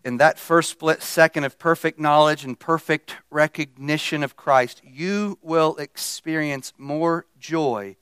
in 0.04 0.18
that 0.18 0.40
first 0.40 0.72
split 0.72 1.04
second 1.04 1.44
of 1.44 1.60
perfect 1.60 2.00
knowledge 2.00 2.44
and 2.44 2.60
perfect 2.60 3.18
recognition 3.30 4.24
of 4.24 4.36
Christ, 4.36 4.82
you 4.84 5.38
will 5.42 5.76
experience 5.78 6.74
more 6.78 7.26
joy 7.40 7.96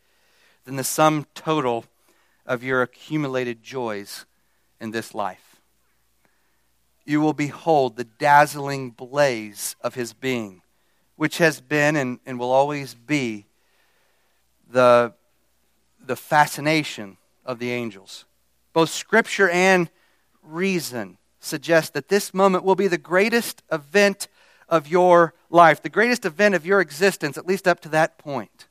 than 0.64 0.78
the 0.78 0.84
sum 0.84 1.26
total 1.36 1.86
of 2.45 2.64
your 2.64 2.82
accumulated 2.82 3.62
joys 3.62 4.26
in 4.80 4.91
this 4.91 5.14
life. 5.14 5.58
You 7.06 7.22
will 7.22 7.34
behold 7.34 7.95
the 7.95 8.06
dazzling 8.06 8.91
blaze 8.91 9.76
of 9.82 9.95
his 9.95 10.14
being, 10.14 10.62
which 11.16 11.39
has 11.39 11.60
been 11.60 11.95
and, 11.95 12.20
and 12.26 12.39
will 12.39 12.52
always 12.52 12.93
be 12.93 13.45
the, 14.72 15.14
the 16.06 16.16
fascination 16.16 17.18
of 17.45 17.60
the 17.60 17.72
angels. 17.72 18.26
Both 18.74 18.91
scripture 18.91 19.50
and 19.50 19.89
reason 20.41 21.18
suggest 21.40 21.94
that 21.94 22.10
this 22.10 22.34
moment 22.34 22.64
will 22.64 22.76
be 22.76 22.88
the 22.88 22.98
greatest 22.98 23.64
event 23.72 24.28
of 24.68 24.88
your 24.88 25.34
life, 25.50 25.82
the 25.82 25.90
greatest 25.90 26.26
event 26.26 26.56
of 26.56 26.66
your 26.66 26.82
existence, 26.82 27.38
at 27.38 27.48
least 27.48 27.68
up 27.68 27.80
to 27.82 27.90
that 27.90 28.18
point. 28.18 28.68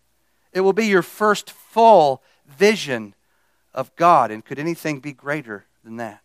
It 0.53 0.61
will 0.61 0.73
be 0.73 0.87
your 0.87 1.03
first 1.03 1.51
full 1.51 2.23
vision 2.47 3.15
of 3.75 3.95
God, 3.97 4.31
and 4.31 4.45
could 4.45 4.59
anything 4.59 5.01
be 5.01 5.13
greater 5.13 5.67
than 5.85 5.97
that? 5.97 6.21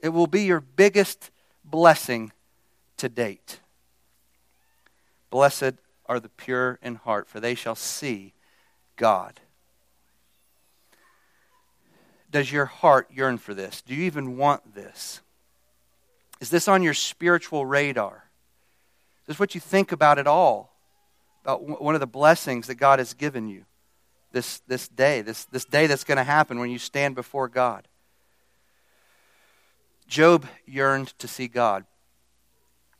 It 0.00 0.10
will 0.10 0.26
be 0.26 0.42
your 0.42 0.60
biggest 0.60 1.30
blessing 1.64 2.32
to 2.96 3.08
date. 3.08 3.60
Blessed 5.30 5.74
are 6.06 6.20
the 6.20 6.28
pure 6.28 6.78
in 6.82 6.96
heart, 6.96 7.28
for 7.28 7.40
they 7.40 7.54
shall 7.54 7.74
see 7.74 8.34
God. 8.96 9.40
Does 12.32 12.50
your 12.50 12.64
heart 12.64 13.08
yearn 13.12 13.38
for 13.38 13.54
this? 13.54 13.82
Do 13.82 13.94
you 13.94 14.04
even 14.04 14.36
want 14.38 14.74
this? 14.74 15.20
Is 16.40 16.50
this 16.50 16.66
on 16.66 16.82
your 16.82 16.94
spiritual 16.94 17.66
radar? 17.66 18.24
Is 19.22 19.26
this 19.28 19.38
what 19.38 19.54
you 19.54 19.60
think 19.60 19.92
about 19.92 20.18
at 20.18 20.26
all? 20.26 20.74
About 21.44 21.80
one 21.80 21.94
of 21.94 22.00
the 22.00 22.06
blessings 22.06 22.66
that 22.66 22.76
God 22.76 22.98
has 22.98 23.14
given 23.14 23.48
you 23.48 23.64
this, 24.32 24.60
this 24.66 24.88
day, 24.88 25.20
this, 25.20 25.44
this 25.44 25.64
day 25.64 25.86
that's 25.86 26.04
going 26.04 26.16
to 26.16 26.24
happen 26.24 26.58
when 26.58 26.70
you 26.70 26.78
stand 26.78 27.14
before 27.14 27.48
God. 27.48 27.86
Job 30.08 30.46
yearned 30.66 31.16
to 31.18 31.28
see 31.28 31.48
God. 31.48 31.84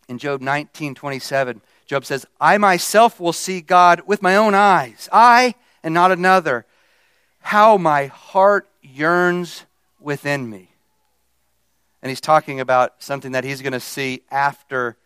In 0.09 0.19
Job 0.19 0.43
19 0.43 0.95
27, 0.95 1.63
Job 1.87 2.05
says, 2.05 2.27
I 2.41 2.59
myself 2.59 3.19
will 3.19 3.33
see 3.33 3.61
God 3.61 4.03
with 4.07 4.21
my 4.21 4.37
own 4.37 4.55
eyes, 4.55 5.09
I 5.11 5.55
and 5.83 5.95
not 5.95 6.13
another. 6.13 6.67
How 7.41 7.77
my 7.77 8.07
heart 8.07 8.69
yearns 8.83 9.65
within 10.01 10.49
me. 10.49 10.71
And 12.03 12.11
he's 12.11 12.21
talking 12.21 12.61
about 12.61 12.95
something 12.99 13.33
that 13.33 13.45
he's 13.45 13.63
going 13.63 13.73
to 13.73 13.81
see 13.81 14.23
after, 14.31 14.97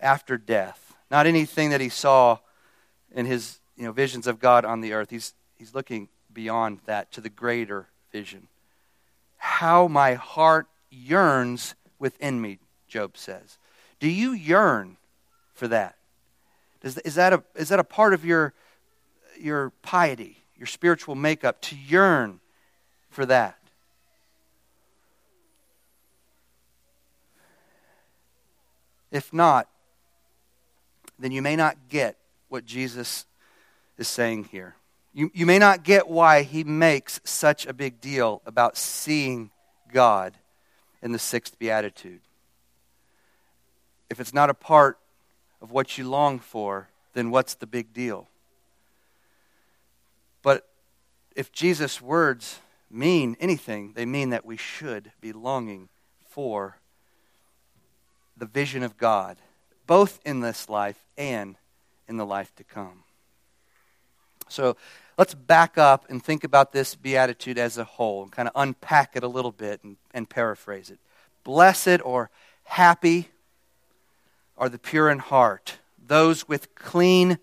after 0.00 0.36
death. 0.36 0.94
Not 1.10 1.26
anything 1.26 1.70
that 1.70 1.80
he 1.80 1.88
saw 1.88 2.38
in 3.14 3.24
his 3.24 3.60
you 3.76 3.84
know, 3.84 3.92
visions 3.92 4.26
of 4.26 4.38
God 4.38 4.64
on 4.64 4.82
the 4.82 4.92
earth. 4.92 5.08
He's, 5.10 5.32
he's 5.56 5.74
looking 5.74 6.08
beyond 6.32 6.80
that 6.84 7.10
to 7.12 7.20
the 7.22 7.30
greater 7.30 7.88
vision. 8.12 8.48
How 9.38 9.88
my 9.88 10.14
heart 10.14 10.66
yearns 10.90 11.74
within 11.98 12.40
me, 12.40 12.58
Job 12.88 13.16
says. 13.16 13.56
Do 14.00 14.08
you 14.08 14.32
yearn 14.32 14.98
for 15.54 15.66
that? 15.68 15.96
Does, 16.82 16.98
is, 16.98 17.14
that 17.14 17.32
a, 17.32 17.42
is 17.56 17.70
that 17.70 17.80
a 17.80 17.84
part 17.84 18.12
of 18.14 18.24
your, 18.24 18.52
your 19.40 19.70
piety, 19.82 20.44
your 20.56 20.66
spiritual 20.66 21.14
makeup, 21.14 21.60
to 21.62 21.76
yearn 21.76 22.40
for 23.10 23.26
that. 23.26 23.58
If 29.10 29.32
not, 29.32 29.68
then 31.18 31.32
you 31.32 31.42
may 31.42 31.56
not 31.56 31.76
get 31.88 32.16
what 32.48 32.64
Jesus 32.64 33.26
is 33.96 34.08
saying 34.08 34.44
here. 34.44 34.76
You, 35.14 35.30
you 35.34 35.46
may 35.46 35.58
not 35.58 35.82
get 35.82 36.08
why 36.08 36.42
he 36.42 36.62
makes 36.62 37.20
such 37.24 37.66
a 37.66 37.72
big 37.72 38.00
deal 38.00 38.42
about 38.46 38.76
seeing 38.76 39.50
God 39.92 40.34
in 41.02 41.12
the 41.12 41.18
sixth 41.18 41.58
beatitude. 41.58 42.20
If 44.10 44.20
it's 44.20 44.34
not 44.34 44.50
a 44.50 44.54
part 44.54 44.98
of 45.60 45.70
what 45.70 45.98
you 45.98 46.08
long 46.08 46.38
for, 46.38 46.88
then 47.14 47.30
what's 47.30 47.54
the 47.54 47.66
big 47.66 47.92
deal? 47.92 48.28
But 50.42 50.68
if 51.34 51.50
Jesus' 51.52 52.00
words 52.00 52.60
mean 52.90 53.36
anything, 53.40 53.92
they 53.94 54.06
mean 54.06 54.30
that 54.30 54.44
we 54.44 54.56
should 54.56 55.12
be 55.20 55.32
longing 55.32 55.88
for 56.28 56.78
the 58.36 58.46
vision 58.46 58.82
of 58.82 58.96
God, 58.96 59.38
both 59.86 60.20
in 60.24 60.40
this 60.40 60.68
life 60.68 61.04
and 61.16 61.56
in 62.08 62.16
the 62.16 62.26
life 62.26 62.54
to 62.56 62.64
come. 62.64 63.02
So 64.48 64.76
let's 65.18 65.34
back 65.34 65.76
up 65.76 66.06
and 66.08 66.22
think 66.22 66.44
about 66.44 66.72
this 66.72 66.94
beatitude 66.94 67.58
as 67.58 67.76
a 67.76 67.84
whole 67.84 68.22
and 68.22 68.32
kind 68.32 68.48
of 68.48 68.52
unpack 68.54 69.16
it 69.16 69.22
a 69.22 69.28
little 69.28 69.52
bit 69.52 69.82
and, 69.84 69.96
and 70.14 70.28
paraphrase 70.28 70.90
it. 70.90 70.98
Blessed 71.44 72.00
or 72.04 72.30
happy 72.64 73.28
are 74.56 74.68
the 74.68 74.78
pure 74.78 75.10
in 75.10 75.18
heart, 75.18 75.78
those 76.04 76.48
with 76.48 76.74
clean, 76.74 77.38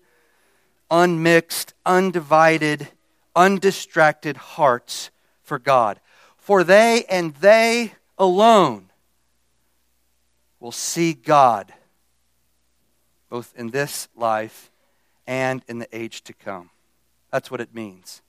unmixed, 0.90 1.74
undivided, 1.84 2.88
undistracted 3.34 4.36
hearts 4.36 5.10
for 5.46 5.58
God. 5.58 6.00
For 6.36 6.62
they 6.64 7.04
and 7.08 7.34
they 7.36 7.92
alone 8.18 8.90
will 10.60 10.72
see 10.72 11.14
God, 11.14 11.72
both 13.30 13.54
in 13.56 13.70
this 13.70 14.08
life 14.16 14.70
and 15.26 15.62
in 15.68 15.78
the 15.78 15.88
age 15.96 16.22
to 16.24 16.32
come. 16.32 16.70
That's 17.30 17.50
what 17.50 17.60
it 17.60 17.74
means. 17.74 18.22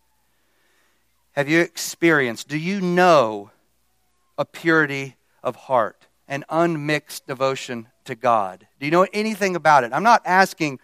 Have 1.34 1.48
you 1.48 1.60
experienced, 1.60 2.48
do 2.48 2.58
you 2.58 2.82
know 2.82 3.52
a 4.38 4.46
purity 4.46 5.16
of 5.44 5.56
heart, 5.56 6.08
an 6.28 6.44
unmixed 6.50 7.28
devotion 7.28 7.88
to 8.06 8.16
God? 8.16 8.68
Do 8.80 8.86
you 8.86 8.92
know 8.92 9.08
anything 9.14 9.56
about 9.56 9.84
it? 9.84 9.94
I'm 9.94 10.04
not 10.04 10.22
asking 10.26 10.80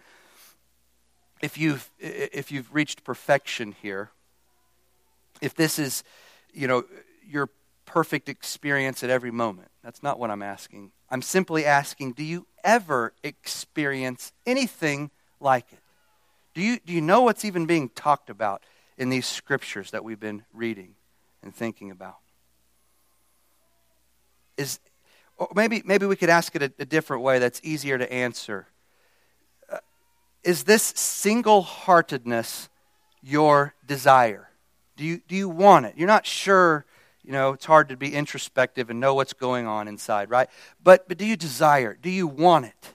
if 1.42 1.58
you've, 1.58 1.90
if 1.98 2.50
you've 2.52 2.72
reached 2.72 3.04
perfection 3.04 3.74
here, 3.82 4.10
if 5.44 5.54
this 5.54 5.78
is 5.78 6.02
you 6.54 6.68
know, 6.68 6.84
your 7.26 7.50
perfect 7.84 8.28
experience 8.28 9.02
at 9.02 9.10
every 9.10 9.30
moment. 9.30 9.68
That's 9.82 10.02
not 10.02 10.18
what 10.18 10.30
I'm 10.30 10.42
asking. 10.42 10.92
I'm 11.10 11.22
simply 11.22 11.66
asking, 11.66 12.12
do 12.12 12.24
you 12.24 12.46
ever 12.62 13.12
experience 13.22 14.32
anything 14.46 15.10
like 15.40 15.72
it? 15.72 15.80
Do 16.54 16.62
you, 16.62 16.78
do 16.84 16.92
you 16.92 17.00
know 17.00 17.22
what's 17.22 17.44
even 17.44 17.66
being 17.66 17.88
talked 17.90 18.30
about 18.30 18.62
in 18.96 19.10
these 19.10 19.26
scriptures 19.26 19.90
that 19.90 20.04
we've 20.04 20.20
been 20.20 20.44
reading 20.52 20.94
and 21.42 21.54
thinking 21.54 21.90
about? 21.90 22.16
Is, 24.56 24.78
maybe, 25.54 25.82
maybe 25.84 26.06
we 26.06 26.16
could 26.16 26.30
ask 26.30 26.54
it 26.54 26.62
a, 26.62 26.72
a 26.78 26.84
different 26.84 27.22
way 27.22 27.40
that's 27.40 27.60
easier 27.64 27.98
to 27.98 28.10
answer. 28.10 28.68
Uh, 29.70 29.78
is 30.44 30.64
this 30.64 30.82
single 30.82 31.62
heartedness 31.62 32.68
your 33.20 33.74
desire? 33.84 34.48
Do 34.96 35.04
you, 35.04 35.20
do 35.26 35.34
you 35.34 35.48
want 35.48 35.86
it? 35.86 35.94
You're 35.96 36.08
not 36.08 36.26
sure, 36.26 36.84
you 37.24 37.32
know, 37.32 37.52
it's 37.52 37.64
hard 37.64 37.88
to 37.88 37.96
be 37.96 38.14
introspective 38.14 38.90
and 38.90 39.00
know 39.00 39.14
what's 39.14 39.32
going 39.32 39.66
on 39.66 39.88
inside, 39.88 40.30
right? 40.30 40.48
But, 40.82 41.08
but 41.08 41.18
do 41.18 41.26
you 41.26 41.36
desire 41.36 41.92
it? 41.92 42.02
Do 42.02 42.10
you 42.10 42.26
want 42.26 42.66
it? 42.66 42.94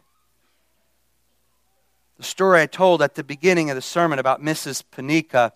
The 2.18 2.24
story 2.24 2.62
I 2.62 2.66
told 2.66 3.02
at 3.02 3.16
the 3.16 3.24
beginning 3.24 3.70
of 3.70 3.76
the 3.76 3.82
sermon 3.82 4.20
about 4.20 4.42
Mrs. 4.42 4.84
Panika 4.92 5.54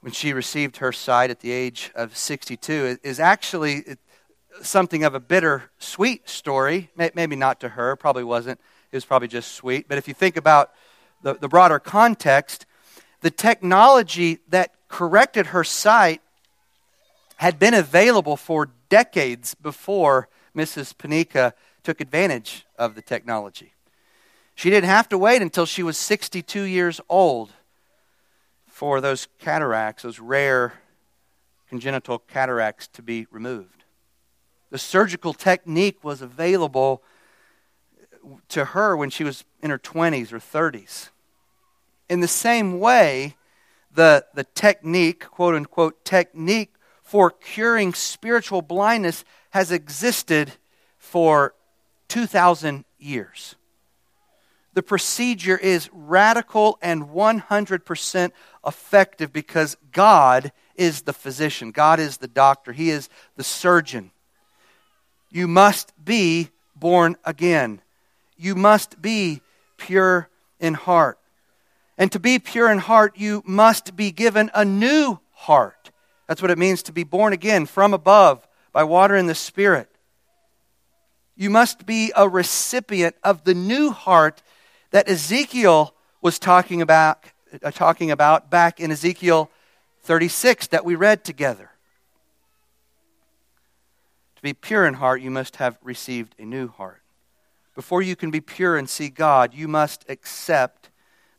when 0.00 0.12
she 0.12 0.32
received 0.32 0.78
her 0.78 0.92
sight 0.92 1.30
at 1.30 1.40
the 1.40 1.50
age 1.50 1.90
of 1.94 2.16
62 2.16 2.98
is 3.02 3.18
actually 3.18 3.84
something 4.62 5.04
of 5.04 5.14
a 5.14 5.20
bitter 5.20 5.70
sweet 5.78 6.28
story. 6.28 6.90
Maybe 6.96 7.36
not 7.36 7.60
to 7.60 7.70
her, 7.70 7.96
probably 7.96 8.24
wasn't. 8.24 8.60
It 8.92 8.96
was 8.96 9.04
probably 9.04 9.28
just 9.28 9.52
sweet. 9.52 9.88
But 9.88 9.98
if 9.98 10.06
you 10.06 10.14
think 10.14 10.36
about 10.36 10.72
the, 11.22 11.34
the 11.34 11.48
broader 11.48 11.78
context, 11.78 12.66
the 13.22 13.30
technology 13.30 14.40
that 14.48 14.73
corrected 14.94 15.46
her 15.46 15.64
sight 15.64 16.22
had 17.38 17.58
been 17.58 17.74
available 17.74 18.36
for 18.36 18.70
decades 18.88 19.52
before 19.56 20.28
Mrs. 20.56 20.94
Panika 20.94 21.52
took 21.82 22.00
advantage 22.00 22.64
of 22.78 22.94
the 22.94 23.02
technology. 23.02 23.72
She 24.54 24.70
didn't 24.70 24.88
have 24.88 25.08
to 25.08 25.18
wait 25.18 25.42
until 25.42 25.66
she 25.66 25.82
was 25.82 25.98
62 25.98 26.62
years 26.62 27.00
old 27.08 27.50
for 28.68 29.00
those 29.00 29.26
cataracts, 29.40 30.04
those 30.04 30.20
rare 30.20 30.74
congenital 31.68 32.20
cataracts, 32.20 32.86
to 32.86 33.02
be 33.02 33.26
removed. 33.32 33.82
The 34.70 34.78
surgical 34.78 35.34
technique 35.34 36.04
was 36.04 36.22
available 36.22 37.02
to 38.50 38.66
her 38.66 38.96
when 38.96 39.10
she 39.10 39.24
was 39.24 39.44
in 39.60 39.70
her 39.70 39.78
20s 39.78 40.32
or 40.32 40.38
30s. 40.38 41.08
In 42.08 42.20
the 42.20 42.28
same 42.28 42.78
way, 42.78 43.34
the, 43.94 44.26
the 44.34 44.44
technique, 44.44 45.24
quote 45.24 45.54
unquote, 45.54 46.04
technique 46.04 46.74
for 47.02 47.30
curing 47.30 47.94
spiritual 47.94 48.62
blindness 48.62 49.24
has 49.50 49.70
existed 49.70 50.52
for 50.98 51.54
2,000 52.08 52.84
years. 52.98 53.54
The 54.72 54.82
procedure 54.82 55.56
is 55.56 55.88
radical 55.92 56.78
and 56.82 57.04
100% 57.04 58.32
effective 58.66 59.32
because 59.32 59.76
God 59.92 60.50
is 60.74 61.02
the 61.02 61.12
physician, 61.12 61.70
God 61.70 62.00
is 62.00 62.16
the 62.16 62.26
doctor, 62.26 62.72
He 62.72 62.90
is 62.90 63.08
the 63.36 63.44
surgeon. 63.44 64.10
You 65.30 65.46
must 65.46 65.92
be 66.04 66.50
born 66.74 67.16
again. 67.24 67.80
You 68.36 68.54
must 68.54 69.00
be 69.00 69.40
pure 69.76 70.28
in 70.58 70.74
heart. 70.74 71.18
And 71.96 72.10
to 72.12 72.18
be 72.18 72.38
pure 72.38 72.70
in 72.70 72.78
heart, 72.78 73.16
you 73.16 73.42
must 73.46 73.96
be 73.96 74.10
given 74.10 74.50
a 74.54 74.64
new 74.64 75.20
heart. 75.32 75.90
That's 76.26 76.42
what 76.42 76.50
it 76.50 76.58
means 76.58 76.82
to 76.84 76.92
be 76.92 77.04
born 77.04 77.32
again 77.32 77.66
from 77.66 77.94
above 77.94 78.46
by 78.72 78.84
water 78.84 79.14
and 79.14 79.28
the 79.28 79.34
Spirit. 79.34 79.88
You 81.36 81.50
must 81.50 81.86
be 81.86 82.12
a 82.16 82.28
recipient 82.28 83.16
of 83.22 83.44
the 83.44 83.54
new 83.54 83.90
heart 83.90 84.42
that 84.90 85.08
Ezekiel 85.08 85.94
was 86.20 86.38
talking 86.38 86.80
about, 86.80 87.24
uh, 87.62 87.70
talking 87.70 88.10
about 88.10 88.50
back 88.50 88.80
in 88.80 88.90
Ezekiel 88.90 89.50
36 90.02 90.68
that 90.68 90.84
we 90.84 90.94
read 90.94 91.24
together. 91.24 91.70
To 94.36 94.42
be 94.42 94.52
pure 94.52 94.86
in 94.86 94.94
heart, 94.94 95.20
you 95.20 95.30
must 95.30 95.56
have 95.56 95.78
received 95.82 96.34
a 96.38 96.44
new 96.44 96.68
heart. 96.68 97.02
Before 97.74 98.02
you 98.02 98.14
can 98.14 98.30
be 98.30 98.40
pure 98.40 98.76
and 98.76 98.88
see 98.88 99.08
God, 99.08 99.54
you 99.54 99.66
must 99.66 100.04
accept 100.08 100.90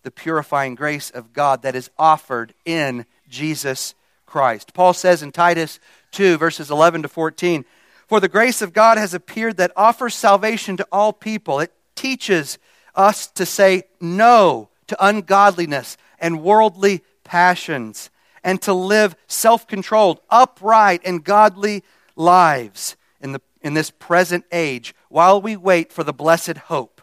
the 0.06 0.12
purifying 0.12 0.76
grace 0.76 1.10
of 1.10 1.34
God 1.34 1.64
that 1.64 1.76
is 1.76 1.89
offered 1.97 2.53
in 2.64 3.06
Jesus 3.28 3.95
Christ. 4.26 4.74
Paul 4.74 4.93
says 4.93 5.22
in 5.22 5.32
Titus 5.32 5.80
2, 6.12 6.38
verses 6.38 6.72
11 6.72 7.01
to 7.01 7.08
14, 7.08 7.66
For 8.08 8.20
the 8.20 8.30
grace 8.30 8.62
of 8.62 8.72
God 8.72 8.97
has 8.97 9.14
appeared 9.14 9.58
that 9.58 9.72
offers 9.76 10.16
salvation 10.16 10.78
to 10.78 10.88
all 10.91 11.12
people. 11.12 11.60
It 11.60 11.74
teaches 11.95 12.60
us 12.93 13.28
to 13.28 13.45
say 13.45 13.84
no 13.99 14.70
to 14.88 15.06
ungodliness 15.06 15.97
and 16.20 16.43
worldly 16.43 17.03
passions 17.24 18.10
and 18.43 18.62
to 18.62 18.74
live 18.74 19.16
self 19.28 19.68
controlled, 19.68 20.22
upright, 20.30 21.01
and 21.03 21.24
godly 21.24 21.84
lives 22.16 22.95
in, 23.20 23.32
the, 23.32 23.41
in 23.62 23.74
this 23.74 23.89
present 23.89 24.45
age 24.51 24.93
while 25.10 25.41
we 25.41 25.58
wait 25.58 25.91
for 25.91 26.03
the 26.03 26.14
blessed 26.14 26.58
hope, 26.58 26.94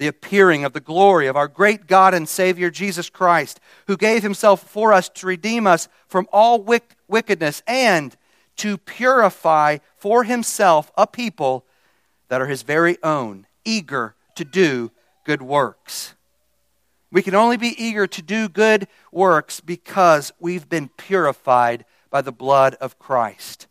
the 0.00 0.06
appearing 0.06 0.64
of 0.64 0.72
the 0.72 0.80
glory 0.80 1.26
of 1.26 1.36
our 1.36 1.46
great 1.46 1.86
God 1.86 2.14
and 2.14 2.26
Savior 2.26 2.70
Jesus 2.70 3.10
Christ, 3.10 3.60
who 3.86 3.98
gave 3.98 4.22
himself 4.22 4.62
for 4.62 4.94
us 4.94 5.10
to 5.10 5.26
redeem 5.26 5.66
us 5.66 5.88
from 6.08 6.26
all 6.32 6.62
wick- 6.62 6.96
wickedness 7.06 7.62
and 7.66 8.16
to 8.56 8.78
purify 8.78 9.76
for 9.98 10.24
himself 10.24 10.90
a 10.96 11.06
people 11.06 11.66
that 12.28 12.40
are 12.40 12.46
his 12.46 12.62
very 12.62 12.96
own, 13.02 13.46
eager 13.62 14.14
to 14.36 14.44
do 14.44 14.90
good 15.26 15.42
works. 15.42 16.14
We 17.12 17.20
can 17.20 17.34
only 17.34 17.58
be 17.58 17.74
eager 17.76 18.06
to 18.06 18.22
do 18.22 18.48
good 18.48 18.88
works 19.12 19.60
because 19.60 20.32
we've 20.40 20.66
been 20.66 20.88
purified 20.96 21.84
by 22.08 22.22
the 22.22 22.32
blood 22.32 22.74
of 22.76 22.98
Christ. 22.98 23.66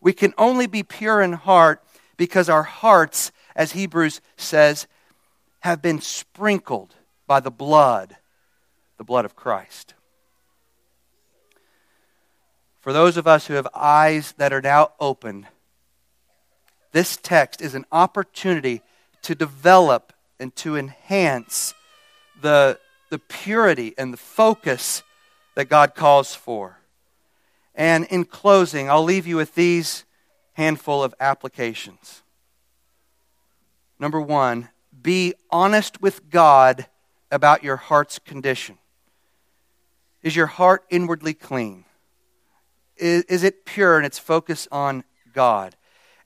We 0.00 0.14
can 0.14 0.32
only 0.38 0.66
be 0.66 0.82
pure 0.82 1.20
in 1.20 1.34
heart 1.34 1.84
because 2.16 2.48
our 2.48 2.62
hearts, 2.62 3.32
as 3.54 3.72
Hebrews 3.72 4.22
says, 4.38 4.86
have 5.64 5.80
been 5.80 5.98
sprinkled 5.98 6.94
by 7.26 7.40
the 7.40 7.50
blood, 7.50 8.16
the 8.98 9.02
blood 9.02 9.24
of 9.24 9.34
Christ. 9.34 9.94
For 12.82 12.92
those 12.92 13.16
of 13.16 13.26
us 13.26 13.46
who 13.46 13.54
have 13.54 13.66
eyes 13.74 14.32
that 14.36 14.52
are 14.52 14.60
now 14.60 14.90
open, 15.00 15.46
this 16.92 17.16
text 17.16 17.62
is 17.62 17.74
an 17.74 17.86
opportunity 17.90 18.82
to 19.22 19.34
develop 19.34 20.12
and 20.38 20.54
to 20.56 20.76
enhance 20.76 21.72
the, 22.42 22.78
the 23.08 23.18
purity 23.18 23.94
and 23.96 24.12
the 24.12 24.18
focus 24.18 25.02
that 25.54 25.70
God 25.70 25.94
calls 25.94 26.34
for. 26.34 26.80
And 27.74 28.04
in 28.10 28.26
closing, 28.26 28.90
I'll 28.90 29.02
leave 29.02 29.26
you 29.26 29.36
with 29.36 29.54
these 29.54 30.04
handful 30.52 31.02
of 31.02 31.14
applications. 31.18 32.22
Number 33.98 34.20
one, 34.20 34.68
be 35.02 35.34
honest 35.50 36.00
with 36.00 36.30
God 36.30 36.86
about 37.30 37.64
your 37.64 37.76
heart's 37.76 38.18
condition. 38.18 38.78
Is 40.22 40.34
your 40.36 40.46
heart 40.46 40.84
inwardly 40.90 41.34
clean? 41.34 41.84
Is, 42.96 43.24
is 43.24 43.44
it 43.44 43.64
pure 43.64 43.98
in 43.98 44.04
its 44.04 44.18
focus 44.18 44.66
on 44.70 45.04
God? 45.32 45.76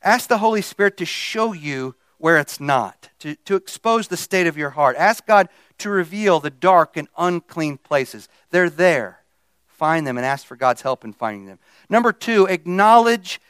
Ask 0.03 0.29
the 0.29 0.39
Holy 0.39 0.63
Spirit 0.63 0.97
to 0.99 1.05
show 1.05 1.53
you 1.53 1.95
where 2.19 2.39
it's 2.39 2.61
not, 2.61 3.11
to, 3.21 3.37
to 3.45 3.55
expose 3.55 4.09
the 4.09 4.17
state 4.17 4.47
of 4.47 4.57
your 4.57 4.71
heart. 4.71 4.97
Ask 4.97 5.27
God 5.27 5.49
to 5.79 5.89
reveal 5.89 6.41
the 6.41 6.51
dark 6.51 6.97
and 6.97 7.09
unclean 7.17 7.79
places. 7.79 8.29
They're 8.51 8.71
there. 8.71 9.21
Find 9.67 10.07
them 10.07 10.17
and 10.17 10.27
ask 10.27 10.45
for 10.45 10.57
God's 10.57 10.83
help 10.83 11.05
in 11.05 11.13
finding 11.13 11.47
them. 11.47 11.61
Number 11.89 12.13
two, 12.13 12.47
acknowledge 12.47 13.41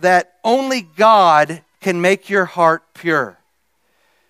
that 0.00 0.34
only 0.44 0.82
God 0.82 1.62
can 1.80 2.00
make 2.00 2.28
your 2.28 2.44
heart 2.44 2.82
pure. 2.92 3.37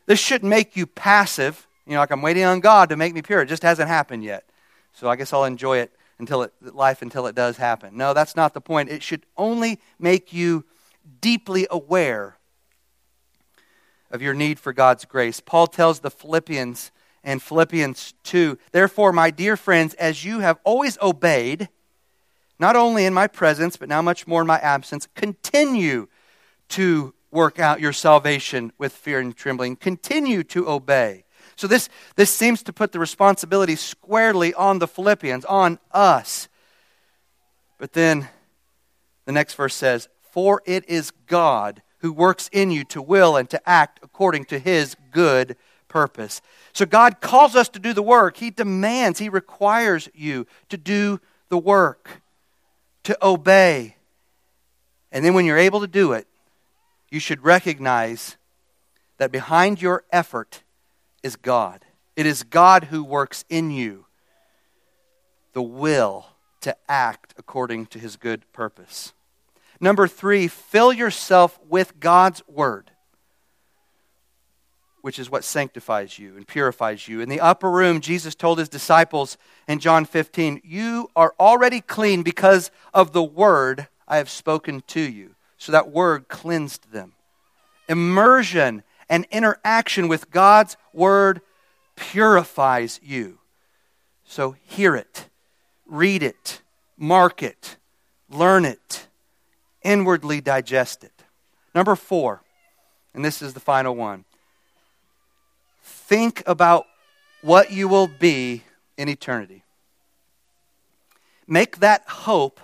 This 0.09 0.19
shouldn't 0.19 0.49
make 0.49 0.75
you 0.75 0.87
passive, 0.87 1.69
you 1.87 1.93
know, 1.93 1.99
like 1.99 2.11
I'm 2.11 2.23
waiting 2.23 2.43
on 2.43 2.61
God 2.61 2.89
to 2.89 2.97
make 2.97 3.13
me 3.13 3.21
pure. 3.21 3.43
It 3.43 3.47
just 3.47 3.63
hasn't 3.63 3.91
happened 3.91 4.25
yet. 4.25 4.49
So 4.95 5.07
I 5.11 5.17
guess 5.17 5.35
I'll 5.35 5.45
enjoy 5.45 5.81
it 5.81 5.93
until 6.19 6.45
it, 6.45 6.55
life 6.63 7.03
until 7.03 7.27
it 7.27 7.35
does 7.35 7.59
happen. 7.59 7.95
No, 7.95 8.15
that's 8.15 8.35
not 8.35 8.55
the 8.55 8.61
point. 8.63 8.89
It 8.89 9.03
should 9.03 9.27
only 9.37 9.81
make 9.99 10.33
you 10.33 10.65
deeply 11.21 11.67
aware 11.71 12.39
of 14.11 14.23
your 14.23 14.33
need 14.33 14.59
for 14.59 14.73
God's 14.73 15.05
grace. 15.05 15.41
Paul 15.41 15.67
tells 15.67 16.01
the 16.01 16.11
Philippians 16.11 16.91
in 17.23 17.39
Philippians 17.39 18.15
2, 18.25 18.57
Therefore, 18.73 19.13
my 19.13 19.31
dear 19.31 19.59
friends, 19.59 19.93
as 19.93 20.25
you 20.25 20.39
have 20.39 20.59
always 20.65 20.97
obeyed, 21.03 21.69
not 22.59 22.77
only 22.77 23.05
in 23.05 23.13
my 23.13 23.27
presence, 23.27 23.77
but 23.77 23.91
now 23.91 24.01
much 24.01 24.27
more 24.27 24.41
in 24.41 24.47
my 24.47 24.59
absence, 24.61 25.07
continue 25.15 26.09
to 26.71 27.13
work 27.31 27.59
out 27.59 27.81
your 27.81 27.93
salvation 27.93 28.73
with 28.79 28.93
fear 28.93 29.21
and 29.21 29.37
trembling. 29.37 29.77
Continue 29.77 30.43
to 30.45 30.69
obey. 30.69 31.25
So, 31.57 31.67
this, 31.67 31.89
this 32.17 32.31
seems 32.31 32.63
to 32.65 32.73
put 32.73 32.93
the 32.93 33.01
responsibility 33.01 33.75
squarely 33.75 34.55
on 34.55 34.79
the 34.79 34.87
Philippians, 34.87 35.45
on 35.45 35.79
us. 35.93 36.49
But 37.79 37.93
then 37.93 38.29
the 39.25 39.33
next 39.33 39.55
verse 39.55 39.75
says, 39.75 40.09
For 40.31 40.63
it 40.67 40.89
is 40.89 41.11
God 41.27 41.83
who 41.99 42.13
works 42.13 42.49
in 42.53 42.71
you 42.71 42.85
to 42.85 43.03
will 43.03 43.37
and 43.37 43.51
to 43.51 43.69
act 43.69 43.99
according 44.03 44.45
to 44.47 44.59
his 44.59 44.97
good 45.11 45.57
purpose. 45.89 46.41
So, 46.73 46.87
God 46.87 47.21
calls 47.21 47.57
us 47.57 47.69
to 47.71 47.81
do 47.81 47.93
the 47.93 48.03
work. 48.03 48.37
He 48.37 48.51
demands, 48.51 49.19
He 49.19 49.29
requires 49.29 50.09
you 50.15 50.47
to 50.69 50.77
do 50.77 51.21
the 51.49 51.59
work 51.59 52.23
to 53.05 53.19
obey. 53.21 53.97
And 55.11 55.25
then 55.25 55.35
when 55.35 55.45
you're 55.45 55.59
able 55.59 55.81
to 55.81 55.87
do 55.87 56.13
it, 56.13 56.29
you 57.11 57.21
should 57.21 57.45
recognize 57.45 58.37
that 59.19 59.33
behind 59.33 59.81
your 59.83 60.05
effort 60.13 60.63
is 61.23 61.37
God, 61.37 61.85
It 62.17 62.27
is 62.27 62.43
God 62.43 62.85
who 62.85 63.05
works 63.05 63.45
in 63.49 63.71
you 63.71 64.07
the 65.53 65.63
will 65.63 66.27
to 66.61 66.77
act 66.89 67.35
according 67.37 67.87
to 67.87 67.99
his 67.99 68.17
good 68.17 68.45
purpose. 68.53 69.13
Number 69.81 70.07
three, 70.07 70.47
fill 70.47 70.93
yourself 70.93 71.59
with 71.69 71.99
God's 72.01 72.43
word, 72.47 72.91
which 75.01 75.19
is 75.19 75.31
what 75.31 75.45
sanctifies 75.45 76.19
you 76.19 76.37
and 76.37 76.47
purifies 76.47 77.09
you. 77.09 77.21
In 77.21 77.29
the 77.29 77.41
upper 77.41 77.71
room, 77.71 78.01
Jesus 78.01 78.35
told 78.35 78.59
his 78.59 78.69
disciples 78.69 79.37
in 79.67 79.79
John 79.79 80.05
15, 80.05 80.61
You 80.65 81.11
are 81.17 81.35
already 81.41 81.81
clean 81.81 82.23
because 82.23 82.71
of 82.93 83.13
the 83.13 83.23
word 83.23 83.89
I 84.07 84.19
have 84.19 84.31
spoken 84.31 84.83
to 84.89 85.01
you. 85.01 85.35
So 85.59 85.73
that 85.73 85.91
word 85.91 86.29
cleansed 86.29 86.93
them. 86.93 87.13
Immersion 87.89 88.83
and 89.09 89.27
interaction 89.31 90.09
with 90.09 90.31
God's 90.31 90.77
word 90.93 91.41
purifies 91.97 93.01
you. 93.03 93.39
So 94.25 94.57
hear 94.63 94.95
it, 94.95 95.29
read 95.87 96.23
it, 96.23 96.63
mark 96.97 97.43
it, 97.43 97.77
learn 98.31 98.65
it, 98.65 99.09
inwardly 99.83 100.41
digest 100.41 101.03
it. 101.03 101.25
Number 101.75 101.97
four, 101.97 102.43
and 103.15 103.25
this 103.25 103.43
is 103.43 103.55
the 103.55 103.61
final 103.61 103.95
one 103.95 104.25
think 105.81 106.43
about 106.47 106.87
what 107.43 107.71
you 107.71 107.87
will 107.87 108.09
be 108.09 108.63
in 108.97 109.09
eternity. 109.09 109.63
Make 111.47 111.79
that 111.79 112.03
hope 112.09 112.61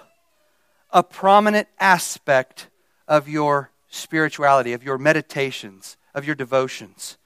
a 0.90 1.02
prominent 1.02 1.68
aspect 1.78 2.68
of 3.06 3.28
your 3.28 3.70
spirituality, 3.88 4.72
of 4.72 4.82
your 4.82 4.98
meditations, 4.98 5.96
of 6.14 6.24
your 6.24 6.34
devotions. 6.34 7.18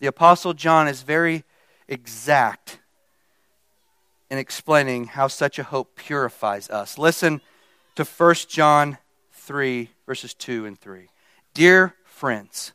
The 0.00 0.06
Apostle 0.06 0.54
John 0.54 0.88
is 0.88 1.02
very 1.02 1.44
exact 1.88 2.78
in 4.30 4.38
explaining 4.38 5.06
how 5.06 5.28
such 5.28 5.58
a 5.58 5.62
hope 5.62 5.96
purifies 5.96 6.70
us. 6.70 6.96
Listen 6.96 7.40
to 7.96 8.04
1 8.04 8.34
John 8.48 8.98
3, 9.32 9.90
verses 10.06 10.34
2 10.34 10.66
and 10.66 10.78
3. 10.78 11.08
Dear 11.54 11.94
friends, 12.04 12.72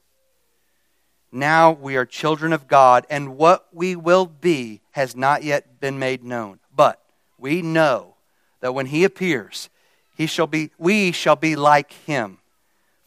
now 1.31 1.71
we 1.71 1.97
are 1.97 2.05
children 2.05 2.53
of 2.53 2.67
God, 2.67 3.05
and 3.09 3.37
what 3.37 3.67
we 3.73 3.95
will 3.95 4.25
be 4.25 4.81
has 4.91 5.15
not 5.15 5.43
yet 5.43 5.79
been 5.79 5.99
made 5.99 6.23
known. 6.23 6.59
But 6.75 7.01
we 7.37 7.61
know 7.61 8.15
that 8.61 8.73
when 8.73 8.87
he 8.87 9.03
appears, 9.03 9.69
he 10.15 10.27
shall 10.27 10.47
be, 10.47 10.71
we 10.77 11.11
shall 11.11 11.35
be 11.35 11.55
like 11.55 11.91
him, 11.91 12.39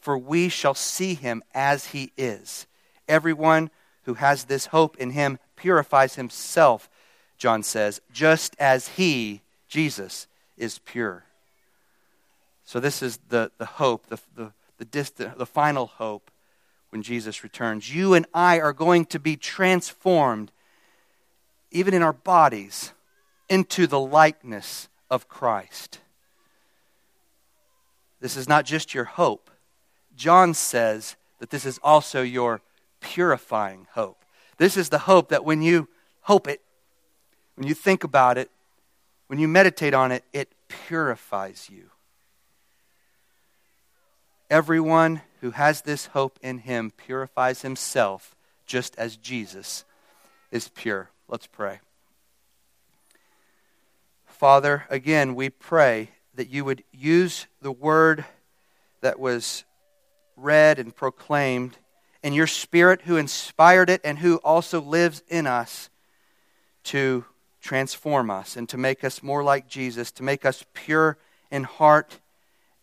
for 0.01 0.17
we 0.17 0.49
shall 0.49 0.73
see 0.73 1.13
him 1.13 1.43
as 1.53 1.87
he 1.87 2.11
is. 2.17 2.65
Everyone 3.07 3.69
who 4.03 4.15
has 4.15 4.45
this 4.45 4.67
hope 4.67 4.97
in 4.97 5.11
him 5.11 5.37
purifies 5.55 6.15
himself, 6.15 6.89
John 7.37 7.61
says, 7.63 8.01
just 8.11 8.55
as 8.59 8.89
he, 8.89 9.41
Jesus, 9.67 10.27
is 10.57 10.79
pure. 10.79 11.23
So, 12.65 12.79
this 12.79 13.01
is 13.01 13.19
the, 13.29 13.51
the 13.57 13.65
hope, 13.65 14.07
the, 14.07 14.19
the, 14.35 14.51
the, 14.77 14.85
distant, 14.85 15.37
the 15.37 15.45
final 15.45 15.85
hope 15.85 16.31
when 16.89 17.03
Jesus 17.03 17.43
returns. 17.43 17.93
You 17.93 18.13
and 18.13 18.25
I 18.33 18.59
are 18.59 18.73
going 18.73 19.05
to 19.07 19.19
be 19.19 19.37
transformed, 19.37 20.51
even 21.69 21.93
in 21.93 22.01
our 22.01 22.13
bodies, 22.13 22.93
into 23.49 23.85
the 23.85 23.99
likeness 23.99 24.87
of 25.09 25.27
Christ. 25.27 25.99
This 28.19 28.37
is 28.37 28.47
not 28.47 28.65
just 28.65 28.93
your 28.93 29.03
hope. 29.03 29.50
John 30.21 30.53
says 30.53 31.15
that 31.39 31.49
this 31.49 31.65
is 31.65 31.79
also 31.81 32.21
your 32.21 32.61
purifying 32.99 33.87
hope. 33.93 34.23
This 34.57 34.77
is 34.77 34.89
the 34.89 34.99
hope 34.99 35.29
that 35.29 35.43
when 35.43 35.63
you 35.63 35.87
hope 36.21 36.47
it, 36.47 36.61
when 37.55 37.67
you 37.67 37.73
think 37.73 38.03
about 38.03 38.37
it, 38.37 38.51
when 39.25 39.39
you 39.39 39.47
meditate 39.47 39.95
on 39.95 40.11
it, 40.11 40.23
it 40.31 40.53
purifies 40.67 41.71
you. 41.71 41.89
Everyone 44.47 45.21
who 45.39 45.49
has 45.49 45.81
this 45.81 46.05
hope 46.05 46.37
in 46.43 46.59
him 46.59 46.91
purifies 46.95 47.63
himself 47.63 48.35
just 48.67 48.95
as 48.99 49.17
Jesus 49.17 49.85
is 50.51 50.67
pure. 50.67 51.09
Let's 51.27 51.47
pray. 51.47 51.79
Father, 54.27 54.85
again, 54.87 55.33
we 55.33 55.49
pray 55.49 56.09
that 56.35 56.51
you 56.51 56.63
would 56.63 56.83
use 56.91 57.47
the 57.59 57.71
word 57.71 58.23
that 59.01 59.19
was 59.19 59.63
read 60.41 60.79
and 60.79 60.95
proclaimed, 60.95 61.77
and 62.23 62.35
your 62.35 62.47
Spirit 62.47 63.03
who 63.03 63.17
inspired 63.17 63.89
it 63.89 64.01
and 64.03 64.19
who 64.19 64.37
also 64.37 64.81
lives 64.81 65.23
in 65.27 65.47
us 65.47 65.89
to 66.83 67.25
transform 67.61 68.29
us 68.29 68.55
and 68.55 68.67
to 68.69 68.77
make 68.77 69.03
us 69.03 69.21
more 69.21 69.43
like 69.43 69.67
Jesus, 69.67 70.11
to 70.11 70.23
make 70.23 70.45
us 70.45 70.65
pure 70.73 71.17
in 71.51 71.63
heart, 71.63 72.19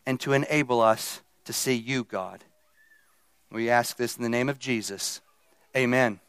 and 0.07 0.19
to 0.21 0.33
enable 0.33 0.81
us 0.81 1.21
to 1.45 1.53
see 1.53 1.75
you, 1.75 2.05
God. 2.05 2.45
We 3.51 3.71
ask 3.71 3.97
this 3.97 4.17
in 4.17 4.23
the 4.23 4.29
name 4.29 4.49
of 4.49 4.59
Jesus. 4.59 5.21
Amen. 5.77 6.21